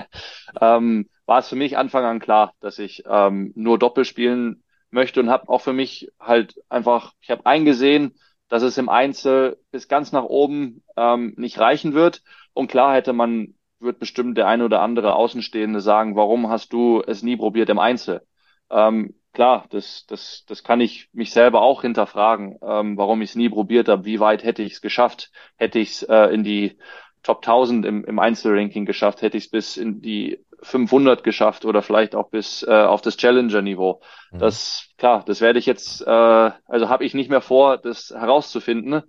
[0.60, 5.20] ähm, war es für mich Anfang an klar, dass ich ähm, nur Doppel spielen möchte
[5.20, 8.14] und habe auch für mich halt einfach, ich habe eingesehen,
[8.48, 12.22] dass es im Einzel bis ganz nach oben ähm, nicht reichen wird.
[12.52, 17.02] Und klar hätte man, wird bestimmt der eine oder andere Außenstehende sagen, warum hast du
[17.06, 18.22] es nie probiert im Einzel?
[18.70, 23.36] Ähm, klar, das, das, das kann ich mich selber auch hinterfragen, ähm, warum ich es
[23.36, 24.04] nie probiert habe.
[24.04, 25.30] Wie weit hätte ich es geschafft?
[25.56, 26.78] Hätte ich es äh, in die
[27.26, 29.20] Top 1000 im, im Einzelranking geschafft?
[29.20, 33.16] Hätte ich es bis in die 500 geschafft oder vielleicht auch bis äh, auf das
[33.16, 34.00] Challenger-Niveau?
[34.30, 34.38] Mhm.
[34.38, 39.02] Das, klar, das werde ich jetzt, äh, also habe ich nicht mehr vor, das herauszufinden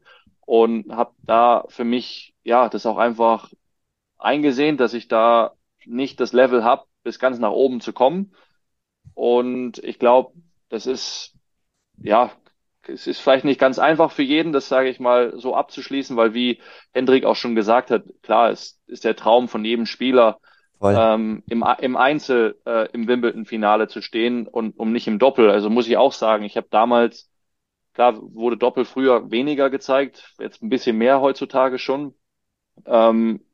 [0.48, 3.52] und habe da für mich, ja, das auch einfach
[4.18, 5.54] eingesehen, dass ich da
[5.86, 8.34] nicht das Level habe, bis ganz nach oben zu kommen.
[9.14, 10.34] Und ich glaube,
[10.70, 11.36] das ist,
[12.02, 12.32] ja,
[12.88, 16.34] es ist vielleicht nicht ganz einfach für jeden, das sage ich mal so abzuschließen, weil
[16.34, 16.62] wie
[16.94, 20.40] Hendrik auch schon gesagt hat, klar, es ist der Traum von jedem Spieler,
[20.90, 25.50] ähm, im, im Einzel äh, im Wimbledon-Finale zu stehen und um nicht im Doppel.
[25.50, 27.30] Also muss ich auch sagen, ich habe damals,
[27.94, 32.14] klar, wurde Doppel früher weniger gezeigt, jetzt ein bisschen mehr heutzutage schon.
[32.86, 33.46] Ähm,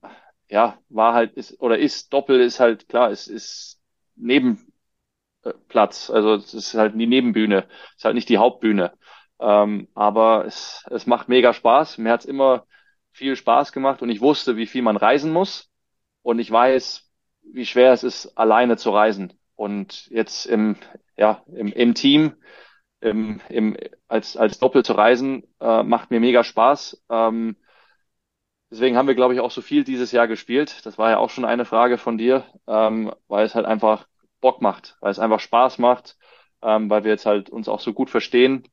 [0.50, 3.82] ja, war halt, ist, oder ist, Doppel ist halt, klar, es ist
[4.16, 8.94] Nebenplatz, also es ist halt die Nebenbühne, ist halt nicht die Hauptbühne.
[9.40, 11.98] Ähm, aber es, es macht mega Spaß.
[11.98, 12.66] Mir hat's immer
[13.12, 15.70] viel Spaß gemacht und ich wusste, wie viel man reisen muss.
[16.22, 17.10] Und ich weiß,
[17.44, 19.34] wie schwer es ist, alleine zu reisen.
[19.56, 20.78] und jetzt im,
[21.18, 22.36] ja, im, im Team,
[23.02, 23.78] im, im,
[24.08, 27.04] als, als Doppel zu reisen, äh, macht mir mega Spaß.
[27.10, 27.58] Ähm,
[28.72, 30.86] deswegen haben wir, glaube ich, auch so viel dieses Jahr gespielt.
[30.86, 34.08] Das war ja auch schon eine Frage von dir, ähm, weil es halt einfach
[34.42, 36.18] Bock macht, weil es einfach Spaß macht,
[36.62, 38.68] ähm, weil wir jetzt halt uns auch so gut verstehen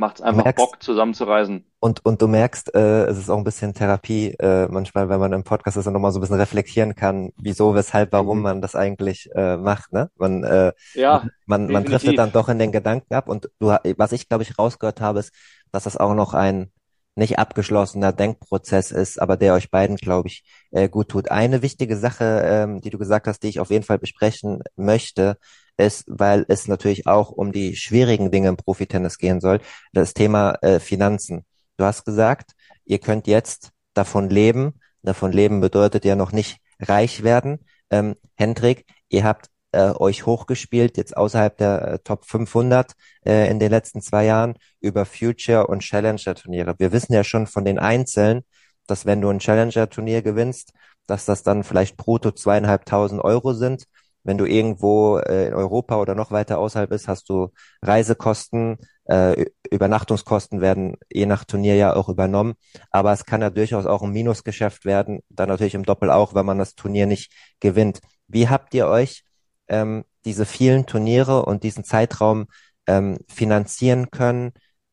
[0.00, 1.66] macht es einfach merkst, Bock, zusammen zu reisen.
[1.78, 5.32] Und, und du merkst, äh, es ist auch ein bisschen Therapie, äh, manchmal, wenn man
[5.32, 8.42] im Podcast ist und nochmal so ein bisschen reflektieren kann, wieso, weshalb, warum mhm.
[8.42, 9.92] man das eigentlich äh, macht.
[9.92, 10.10] Ne?
[10.16, 13.28] Man, äh, ja, man, man driftet dann doch in den Gedanken ab.
[13.28, 15.32] Und du, was ich, glaube ich, rausgehört habe, ist,
[15.70, 16.72] dass das auch noch ein
[17.16, 21.30] nicht abgeschlossener Denkprozess ist, aber der euch beiden, glaube ich, äh, gut tut.
[21.30, 25.36] Eine wichtige Sache, ähm, die du gesagt hast, die ich auf jeden Fall besprechen möchte,
[25.80, 29.60] ist, weil es natürlich auch um die schwierigen Dinge im Profitennis gehen soll,
[29.92, 31.44] das Thema äh, Finanzen.
[31.76, 32.52] Du hast gesagt,
[32.84, 34.80] ihr könnt jetzt davon leben.
[35.02, 37.60] Davon leben bedeutet ja noch nicht reich werden.
[37.90, 42.92] Ähm, Hendrik, ihr habt äh, euch hochgespielt, jetzt außerhalb der äh, Top 500
[43.24, 46.74] äh, in den letzten zwei Jahren über Future und Challenger Turniere.
[46.78, 48.42] Wir wissen ja schon von den Einzelnen,
[48.86, 50.72] dass wenn du ein Challenger Turnier gewinnst,
[51.06, 53.84] dass das dann vielleicht brutto zweieinhalbtausend Euro sind
[54.22, 57.48] wenn du irgendwo äh, in Europa oder noch weiter außerhalb bist, hast du
[57.82, 62.54] Reisekosten, äh, Übernachtungskosten werden je nach Turnier ja auch übernommen.
[62.90, 66.46] Aber es kann ja durchaus auch ein Minusgeschäft werden, dann natürlich im Doppel auch, wenn
[66.46, 68.00] man das Turnier nicht gewinnt.
[68.28, 69.24] Wie habt ihr euch
[69.68, 72.46] ähm, diese vielen Turniere und diesen Zeitraum
[72.86, 74.52] ähm, finanzieren können,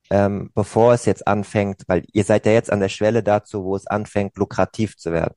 [0.09, 1.83] ähm, bevor es jetzt anfängt?
[1.87, 5.35] Weil ihr seid ja jetzt an der Schwelle dazu, wo es anfängt, lukrativ zu werden.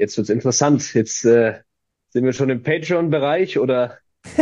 [0.00, 0.94] Jetzt wird's interessant.
[0.94, 1.60] Jetzt äh,
[2.08, 3.98] sind wir schon im Patreon-Bereich oder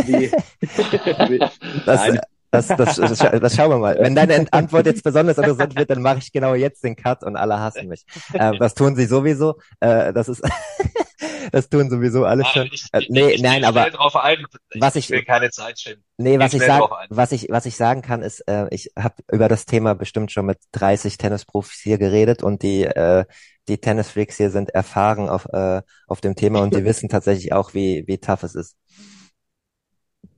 [0.07, 0.31] wie?
[1.85, 2.07] das,
[2.53, 3.99] das, das, das, das schauen wir mal.
[3.99, 7.35] Wenn deine Antwort jetzt besonders interessant wird, dann mache ich genau jetzt den Cut und
[7.35, 8.07] alle hassen mich.
[8.35, 9.59] Äh, das tun sie sowieso.
[9.81, 10.43] Äh, das ist
[11.53, 12.69] das tun sowieso alle schon.
[12.73, 13.85] Ich, äh, nee, ich, nein, aber
[14.23, 14.47] ein.
[14.73, 16.03] Ich was ich will keine Zeit schinden.
[16.17, 19.49] Nee, was ich sag, was ich was ich sagen kann ist, äh, ich habe über
[19.49, 23.25] das Thema bestimmt schon mit 30 Tennisprofis hier geredet und die äh,
[23.69, 27.75] die Tennisfreaks hier sind erfahren auf, äh, auf dem Thema und die wissen tatsächlich auch,
[27.75, 28.77] wie, wie tough es ist.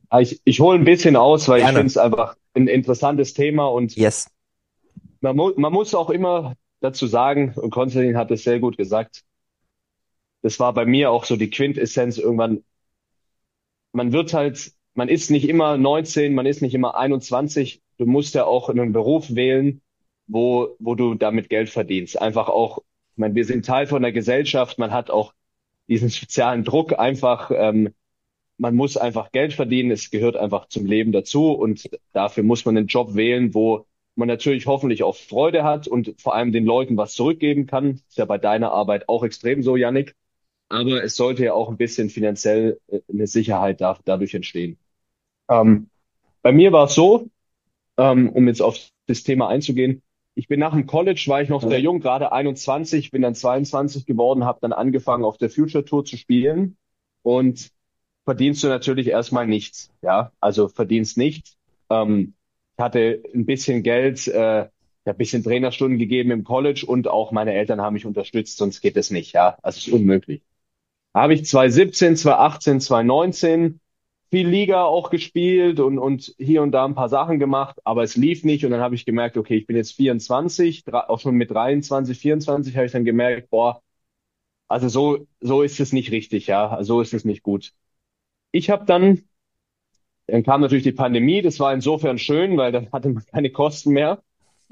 [0.08, 1.70] Ah, ich, ich hole ein bisschen aus, weil Gerne.
[1.70, 4.28] ich finde es einfach ein interessantes Thema und yes.
[5.20, 9.22] man, mu man muss auch immer dazu sagen, und Konstantin hat es sehr gut gesagt,
[10.42, 12.64] das war bei mir auch so die Quintessenz irgendwann,
[13.92, 18.34] man wird halt, man ist nicht immer 19, man ist nicht immer 21, du musst
[18.34, 19.82] ja auch einen Beruf wählen,
[20.26, 22.20] wo, wo du damit Geld verdienst.
[22.20, 22.82] Einfach auch
[23.20, 25.32] meine, wir sind Teil von der Gesellschaft, man hat auch
[25.88, 27.94] diesen sozialen Druck einfach, ähm,
[28.58, 32.76] man muss einfach Geld verdienen, es gehört einfach zum Leben dazu und dafür muss man
[32.76, 33.86] einen Job wählen, wo
[34.16, 38.02] man natürlich hoffentlich auch Freude hat und vor allem den Leuten was zurückgeben kann.
[38.08, 40.14] Ist ja bei deiner Arbeit auch extrem so, Yannick.
[40.70, 44.78] Aber es sollte ja auch ein bisschen finanziell äh, eine Sicherheit da, dadurch entstehen.
[45.50, 45.90] Ähm,
[46.42, 47.28] bei mir war es so,
[47.98, 50.02] ähm, um jetzt auf das Thema einzugehen,
[50.34, 54.06] ich bin nach dem College, war ich noch sehr jung, gerade 21, bin dann 22
[54.06, 56.78] geworden, habe dann angefangen auf der Future Tour zu spielen
[57.22, 57.72] und
[58.24, 61.58] verdienst du natürlich erstmal nichts, ja, also verdienst nichts.
[61.90, 62.34] Ähm,
[62.78, 67.08] ich hatte ein bisschen Geld, äh, ich habe ein bisschen Trainerstunden gegeben im College und
[67.08, 70.42] auch meine Eltern haben mich unterstützt, sonst geht es nicht, ja, also es ist unmöglich.
[71.14, 73.80] Habe ich 2017, 2018, 2019
[74.30, 78.16] viel Liga auch gespielt und, und hier und da ein paar Sachen gemacht, aber es
[78.16, 81.50] lief nicht und dann habe ich gemerkt, okay, ich bin jetzt 24, auch schon mit
[81.50, 83.82] 23, 24 habe ich dann gemerkt, boah,
[84.68, 87.72] also so, so ist es nicht richtig, ja, so ist es nicht gut.
[88.52, 89.22] Ich habe dann,
[90.26, 93.90] dann kam natürlich die Pandemie, das war insofern schön, weil dann hatte man keine Kosten
[93.92, 94.22] mehr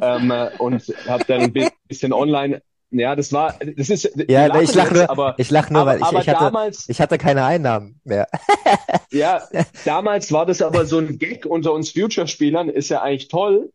[0.00, 1.52] ähm, und habe dann ein
[1.88, 4.10] bisschen online ja, das war, das ist.
[4.28, 7.00] Ja, ich lach nur, aber, ich lach nur, aber, weil ich, ich, hatte, damals, ich
[7.00, 8.28] hatte keine Einnahmen mehr.
[9.10, 9.42] ja,
[9.84, 13.72] damals war das aber so ein Gag unter uns Future-Spielern, ist ja eigentlich toll,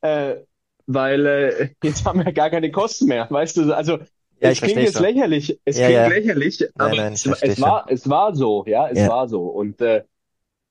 [0.00, 0.36] äh,
[0.86, 3.72] weil äh, jetzt haben wir gar keine Kosten mehr, weißt du?
[3.72, 3.98] Also
[4.40, 5.02] ja, es klingt jetzt schon.
[5.02, 6.08] lächerlich, es ja, klingt ja.
[6.08, 10.02] lächerlich, aber nein, es, es war, es war so, ja, es war so und äh,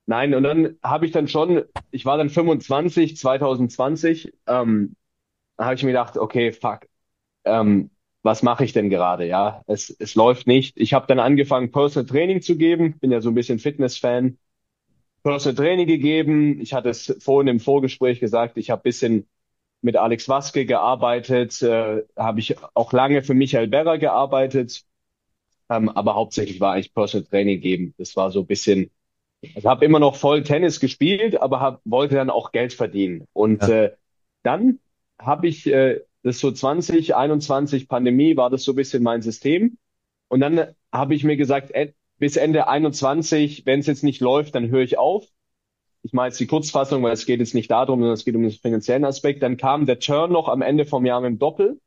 [0.05, 4.95] nein und dann habe ich dann schon, ich war dann 25, 2020, ähm,
[5.57, 6.88] habe ich mir gedacht, okay, fuck,
[7.45, 7.89] ähm,
[8.21, 9.25] was mache ich denn gerade?
[9.25, 10.77] Ja, es, es läuft nicht.
[10.77, 12.99] Ich habe dann angefangen, Personal Training zu geben.
[12.99, 14.37] Bin ja so ein bisschen Fitness-Fan.
[15.23, 16.59] Personal Training gegeben.
[16.61, 19.27] Ich hatte es vorhin im Vorgespräch gesagt, ich habe bisschen
[19.81, 24.83] mit Alex Waske gearbeitet, äh, habe ich auch lange für Michael Berrer gearbeitet,
[25.69, 27.93] ähm, aber hauptsächlich war eigentlich Personal Training geben.
[27.97, 28.91] Das war so ein bisschen,
[29.55, 33.25] also habe immer noch voll Tennis gespielt, aber hab, wollte dann auch Geld verdienen.
[33.33, 33.83] Und ja.
[33.83, 33.95] äh,
[34.43, 34.79] dann
[35.17, 39.77] habe ich äh, das so 2021 Pandemie war das so ein bisschen mein System.
[40.27, 41.71] Und dann habe ich mir gesagt,
[42.17, 45.25] bis Ende 21, wenn es jetzt nicht läuft, dann höre ich auf.
[46.03, 48.41] Ich mache jetzt die Kurzfassung, weil es geht jetzt nicht darum, sondern es geht um
[48.41, 49.43] den finanziellen Aspekt.
[49.43, 51.79] Dann kam der Turn noch am Ende vom Jahr mit dem Doppel.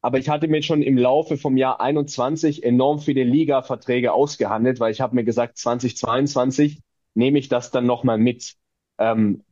[0.00, 4.92] Aber ich hatte mir schon im Laufe vom Jahr 21 enorm viele Liga-Verträge ausgehandelt, weil
[4.92, 6.80] ich habe mir gesagt, 2022
[7.14, 8.54] nehme ich das dann nochmal mit.
[8.98, 9.42] Ähm,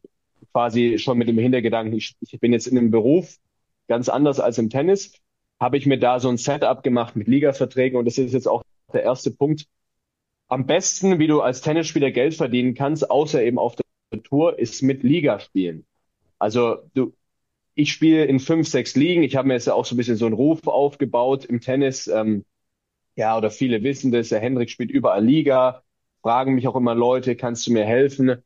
[0.53, 3.39] quasi schon mit dem Hintergedanken, ich, ich bin jetzt in einem Beruf,
[3.89, 5.12] ganz anders als im Tennis,
[5.61, 8.62] habe ich mir da so ein Setup gemacht mit Liga-Verträgen und das ist jetzt auch
[8.93, 9.66] der erste Punkt.
[10.49, 14.83] Am besten, wie du als Tennisspieler Geld verdienen kannst, außer eben auf der Tour, ist
[14.83, 15.87] mit Liga spielen.
[16.39, 17.14] Also du,
[17.74, 19.22] ich spiele in fünf, sechs Ligen.
[19.22, 22.07] Ich habe mir jetzt auch so ein bisschen so einen Ruf aufgebaut im Tennis.
[22.09, 22.45] Ähm,
[23.16, 24.30] ja, oder viele wissen das.
[24.30, 25.83] Der Hendrik spielt überall Liga.
[26.22, 28.43] Fragen mich auch immer Leute, kannst du mir helfen?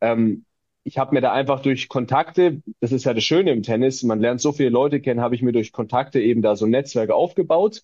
[0.00, 0.44] Ähm,
[0.88, 4.20] ich habe mir da einfach durch Kontakte, das ist ja das Schöne im Tennis, man
[4.20, 7.82] lernt so viele Leute kennen, habe ich mir durch Kontakte eben da so Netzwerke aufgebaut.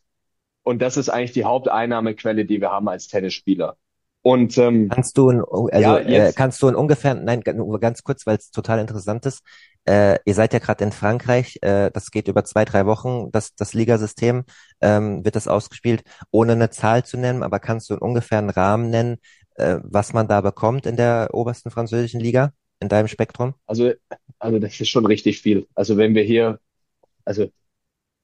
[0.62, 3.76] Und das ist eigentlich die Haupteinnahmequelle, die wir haben als Tennisspieler.
[4.22, 8.26] Und ähm, kannst du, also ja, äh, kannst du in ungefähr, nein, nur ganz kurz,
[8.26, 9.42] weil es total interessant ist.
[9.86, 13.55] Äh, ihr seid ja gerade in Frankreich, äh, das geht über zwei, drei Wochen, das,
[13.55, 14.44] das Ligasystem
[14.80, 18.48] ähm, wird das ausgespielt, ohne eine Zahl zu nennen, aber kannst du in ungefähr einen
[18.48, 19.18] Rahmen nennen,
[19.57, 22.52] äh, was man da bekommt in der obersten französischen Liga,
[22.85, 23.55] in deinem Spektrum?
[23.66, 23.93] Also,
[24.39, 25.66] also das ist schon richtig viel.
[25.74, 26.61] Also wenn wir hier,
[27.24, 27.51] also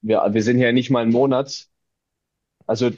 [0.03, 1.69] wir, wir sind ja nicht mal einen Monat,
[2.67, 2.91] also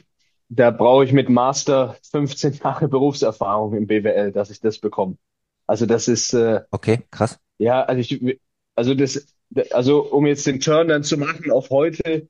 [0.49, 5.17] da brauche ich mit Master 15 Jahre Berufserfahrung im BWL, dass ich das bekomme.
[5.65, 7.39] Also das ist äh, okay, krass.
[7.57, 8.39] Ja, also ich,
[8.75, 9.27] also das,
[9.71, 12.27] also um jetzt den Turn dann zu machen auf heute,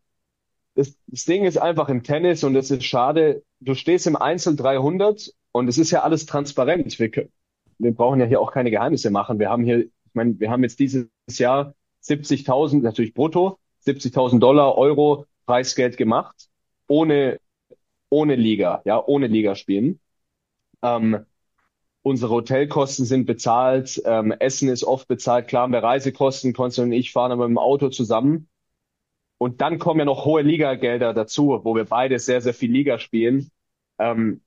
[0.75, 3.43] das, das Ding ist einfach im Tennis und das ist schade.
[3.59, 6.97] Du stehst im Einzel 300 und es ist ja alles transparent.
[6.99, 7.29] Wir,
[7.77, 9.39] wir brauchen ja hier auch keine Geheimnisse machen.
[9.39, 14.77] Wir haben hier, ich meine, wir haben jetzt dieses Jahr 70.000 natürlich brutto, 70.000 Dollar,
[14.77, 16.49] Euro Preisgeld gemacht,
[16.87, 17.39] ohne
[18.13, 19.99] ohne Liga, ja, ohne Liga spielen.
[20.83, 21.25] Ähm,
[22.03, 27.11] unsere Hotelkosten sind bezahlt, ähm, Essen ist oft bezahlt, klar, mehr Reisekosten, Konstantin und ich
[27.11, 28.49] fahren aber mit dem Auto zusammen.
[29.39, 32.99] Und dann kommen ja noch hohe Ligagelder dazu, wo wir beide sehr, sehr viel Liga
[32.99, 33.49] spielen.
[33.97, 34.41] Ähm,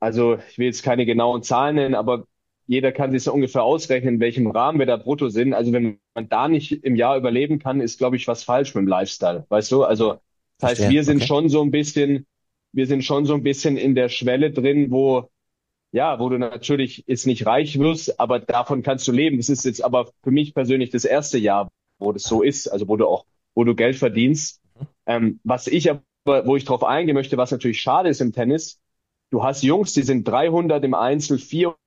[0.00, 2.26] also ich will jetzt keine genauen Zahlen nennen, aber
[2.70, 5.54] jeder kann sich so ungefähr ausrechnen, in welchem Rahmen wir da brutto sind.
[5.54, 8.82] Also wenn man da nicht im Jahr überleben kann, ist, glaube ich, was falsch mit
[8.82, 9.44] dem Lifestyle.
[9.48, 9.82] Weißt du?
[9.82, 10.20] Also
[10.58, 11.26] das heißt, wir sind okay.
[11.26, 12.26] schon so ein bisschen
[12.72, 15.28] wir sind schon so ein bisschen in der Schwelle drin, wo,
[15.92, 19.38] ja, wo du natürlich jetzt nicht reich wirst, aber davon kannst du leben.
[19.38, 22.88] Es ist jetzt aber für mich persönlich das erste Jahr, wo das so ist, also
[22.88, 24.60] wo du auch, wo du Geld verdienst.
[25.06, 28.78] Ähm, was ich aber, wo ich drauf eingehen möchte, was natürlich schade ist im Tennis,
[29.30, 31.78] du hast Jungs, die sind 300 im Einzel, 400,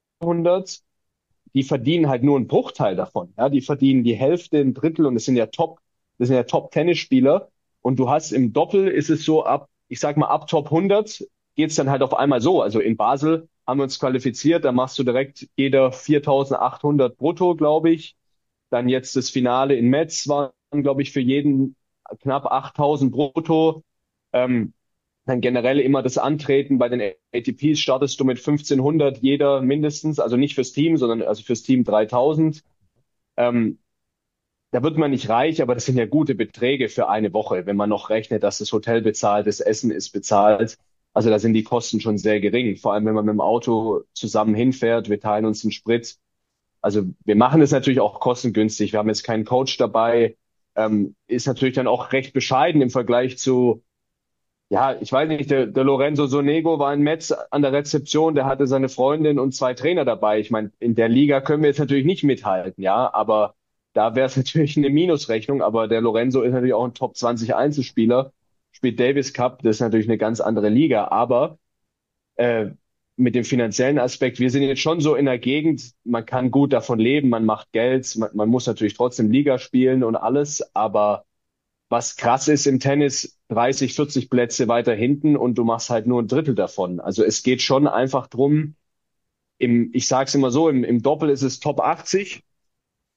[1.53, 3.34] die verdienen halt nur einen Bruchteil davon.
[3.38, 5.80] Ja, die verdienen die Hälfte, ein Drittel und das sind ja Top,
[6.17, 7.49] das sind ja Top-Tennisspieler.
[7.82, 11.24] Und du hast im Doppel ist es so ab ich sag mal, ab Top 100
[11.55, 12.63] geht's dann halt auf einmal so.
[12.63, 17.91] Also in Basel haben wir uns qualifiziert, da machst du direkt jeder 4.800 brutto, glaube
[17.91, 18.15] ich.
[18.71, 21.76] Dann jetzt das Finale in Metz waren, glaube ich, für jeden
[22.21, 23.84] knapp 8.000 brutto.
[24.34, 24.74] Ähm,
[25.26, 30.36] dann generell immer das Antreten bei den ATPs startest du mit 1500 jeder mindestens, also
[30.36, 32.63] nicht fürs Team, sondern also fürs Team 3000.
[33.38, 33.80] Ähm,
[34.71, 37.78] da wird man nicht reich, aber das sind ja gute Beträge für eine Woche, wenn
[37.78, 40.78] man noch rechnet, dass das Hotel bezahlt, das Essen ist bezahlt.
[41.13, 42.76] Also da sind die Kosten schon sehr gering.
[42.76, 46.17] Vor allem, wenn man mit dem Auto zusammen hinfährt, wir teilen uns einen Sprit.
[46.82, 48.91] Also wir machen es natürlich auch kostengünstig.
[48.91, 50.38] Wir haben jetzt keinen Coach dabei.
[50.76, 53.84] Ähm, ist natürlich dann auch recht bescheiden im Vergleich zu,
[54.74, 58.45] ja, ich weiß nicht, der, der Lorenzo Sonego war in Metz an der Rezeption, der
[58.45, 60.39] hatte seine Freundin und zwei Trainer dabei.
[60.39, 63.53] Ich meine, in der Liga können wir jetzt natürlich nicht mithalten, ja, aber
[63.93, 67.53] da wäre es natürlich eine Minusrechnung, aber der Lorenzo ist natürlich auch ein Top 20
[67.53, 68.34] Einzelspieler,
[68.71, 71.59] spielt Davis Cup, das ist natürlich eine ganz andere Liga, aber
[72.38, 72.71] äh,
[73.15, 76.74] mit dem finanziellen Aspekt, wir sind jetzt schon so in der Gegend, man kann gut
[76.74, 81.26] davon leben, man macht Geld, man, man muss natürlich trotzdem Liga spielen und alles, aber
[81.89, 86.22] was krass ist im Tennis, 30, 40 Plätze weiter hinten und du machst halt nur
[86.22, 86.99] ein Drittel davon.
[86.99, 88.76] Also es geht schon einfach drum,
[89.58, 92.43] im, ich sag's immer so, im, im Doppel ist es Top 80,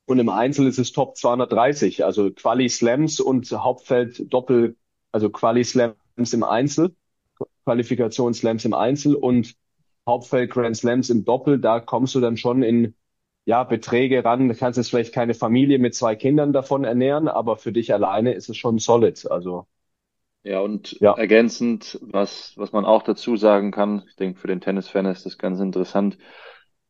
[0.07, 4.77] und im Einzel ist es Top 230, also Quali Slams und Hauptfeld Doppel,
[5.13, 5.97] also Quali Slams
[6.33, 6.95] im Einzel,
[7.65, 9.55] Qualifikation Slams im Einzel und
[10.07, 11.61] Hauptfeld Grand Slams im Doppel.
[11.61, 12.95] Da kommst du dann schon in
[13.47, 14.49] ja, Beträge ran.
[14.49, 18.33] Du kannst jetzt vielleicht keine Familie mit zwei Kindern davon ernähren, aber für dich alleine
[18.35, 19.29] ist es schon solid.
[19.31, 19.67] Also
[20.47, 21.17] ja, und ja.
[21.17, 25.39] ergänzend, was, was man auch dazu sagen kann, ich denke, für den Tennisfan ist das
[25.39, 26.19] ganz interessant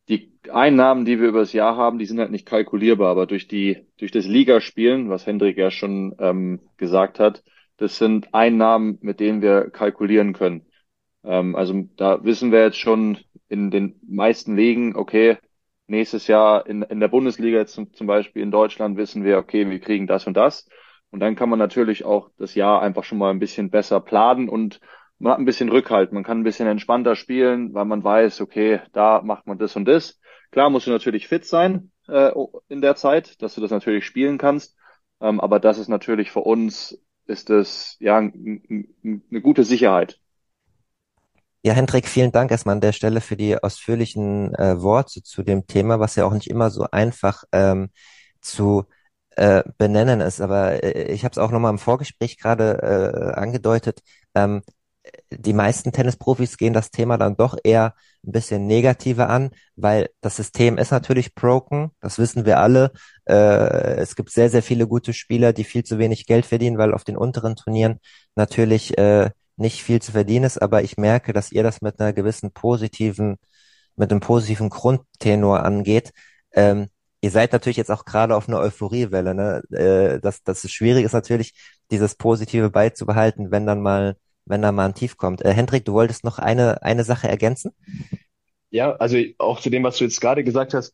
[0.09, 3.47] die Einnahmen, die wir über das Jahr haben, die sind halt nicht kalkulierbar, aber durch
[3.47, 7.43] die, durch das Ligaspielen, was Hendrik ja schon ähm, gesagt hat,
[7.77, 10.65] das sind Einnahmen, mit denen wir kalkulieren können.
[11.23, 13.17] Ähm, also da wissen wir jetzt schon
[13.49, 15.37] in den meisten Ligen, okay,
[15.87, 19.69] nächstes Jahr in, in der Bundesliga jetzt zum, zum Beispiel in Deutschland wissen wir, okay,
[19.69, 20.67] wir kriegen das und das.
[21.11, 24.49] Und dann kann man natürlich auch das Jahr einfach schon mal ein bisschen besser planen
[24.49, 24.79] und
[25.19, 26.11] man hat ein bisschen Rückhalt.
[26.11, 29.85] Man kann ein bisschen entspannter spielen, weil man weiß, okay, da macht man das und
[29.85, 30.19] das.
[30.51, 32.31] Klar musst du natürlich fit sein äh,
[32.67, 34.77] in der Zeit, dass du das natürlich spielen kannst.
[35.19, 40.19] Ähm, aber das ist natürlich für uns, ist es ja eine gute Sicherheit.
[41.63, 45.67] Ja, Hendrik, vielen Dank erstmal an der Stelle für die ausführlichen äh, Worte zu dem
[45.67, 47.89] Thema, was ja auch nicht immer so einfach ähm,
[48.39, 48.85] zu
[49.37, 50.41] äh, benennen ist.
[50.41, 54.01] Aber äh, ich habe es auch nochmal im Vorgespräch gerade äh, angedeutet.
[54.35, 54.61] Ähm,
[55.31, 57.93] die meisten Tennisprofis gehen das Thema dann doch eher
[58.25, 62.91] ein bisschen negativer an, weil das System ist natürlich broken, das wissen wir alle.
[63.25, 66.93] Äh, es gibt sehr, sehr viele gute Spieler, die viel zu wenig Geld verdienen, weil
[66.93, 67.99] auf den unteren Turnieren
[68.35, 72.13] natürlich äh, nicht viel zu verdienen ist, aber ich merke, dass ihr das mit einer
[72.13, 73.37] gewissen positiven,
[73.95, 76.11] mit einem positiven Grundtenor angeht.
[76.53, 76.89] Ähm,
[77.27, 79.61] ihr seid natürlich jetzt auch gerade auf einer Euphoriewelle, ne?
[79.69, 81.53] Äh, dass es schwierig ist natürlich,
[81.91, 84.15] dieses Positive beizubehalten, wenn dann mal,
[84.45, 85.43] wenn dann mal ein Tief kommt.
[85.43, 87.71] Äh, Hendrik, du wolltest noch eine, eine Sache ergänzen?
[88.69, 90.93] Ja, also auch zu dem, was du jetzt gerade gesagt hast,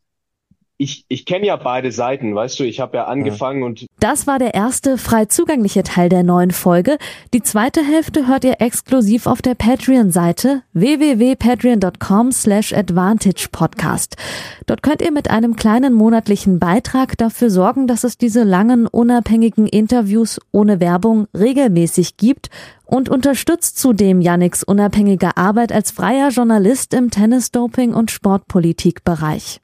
[0.84, 3.66] ich, ich kenne ja beide Seiten, weißt du, ich habe ja angefangen ja.
[3.66, 3.86] und.
[4.00, 6.98] Das war der erste frei zugängliche Teil der neuen Folge.
[7.34, 14.18] Die zweite Hälfte hört ihr exklusiv auf der Patreon-Seite www.patreon.com slash advantage podcast.
[14.66, 19.68] Dort könnt ihr mit einem kleinen monatlichen Beitrag dafür sorgen, dass es diese langen, unabhängigen
[19.68, 22.50] Interviews ohne Werbung regelmäßig gibt
[22.86, 29.62] und unterstützt zudem Yannicks unabhängige Arbeit als freier Journalist im Tennis-Doping- und Sportpolitikbereich.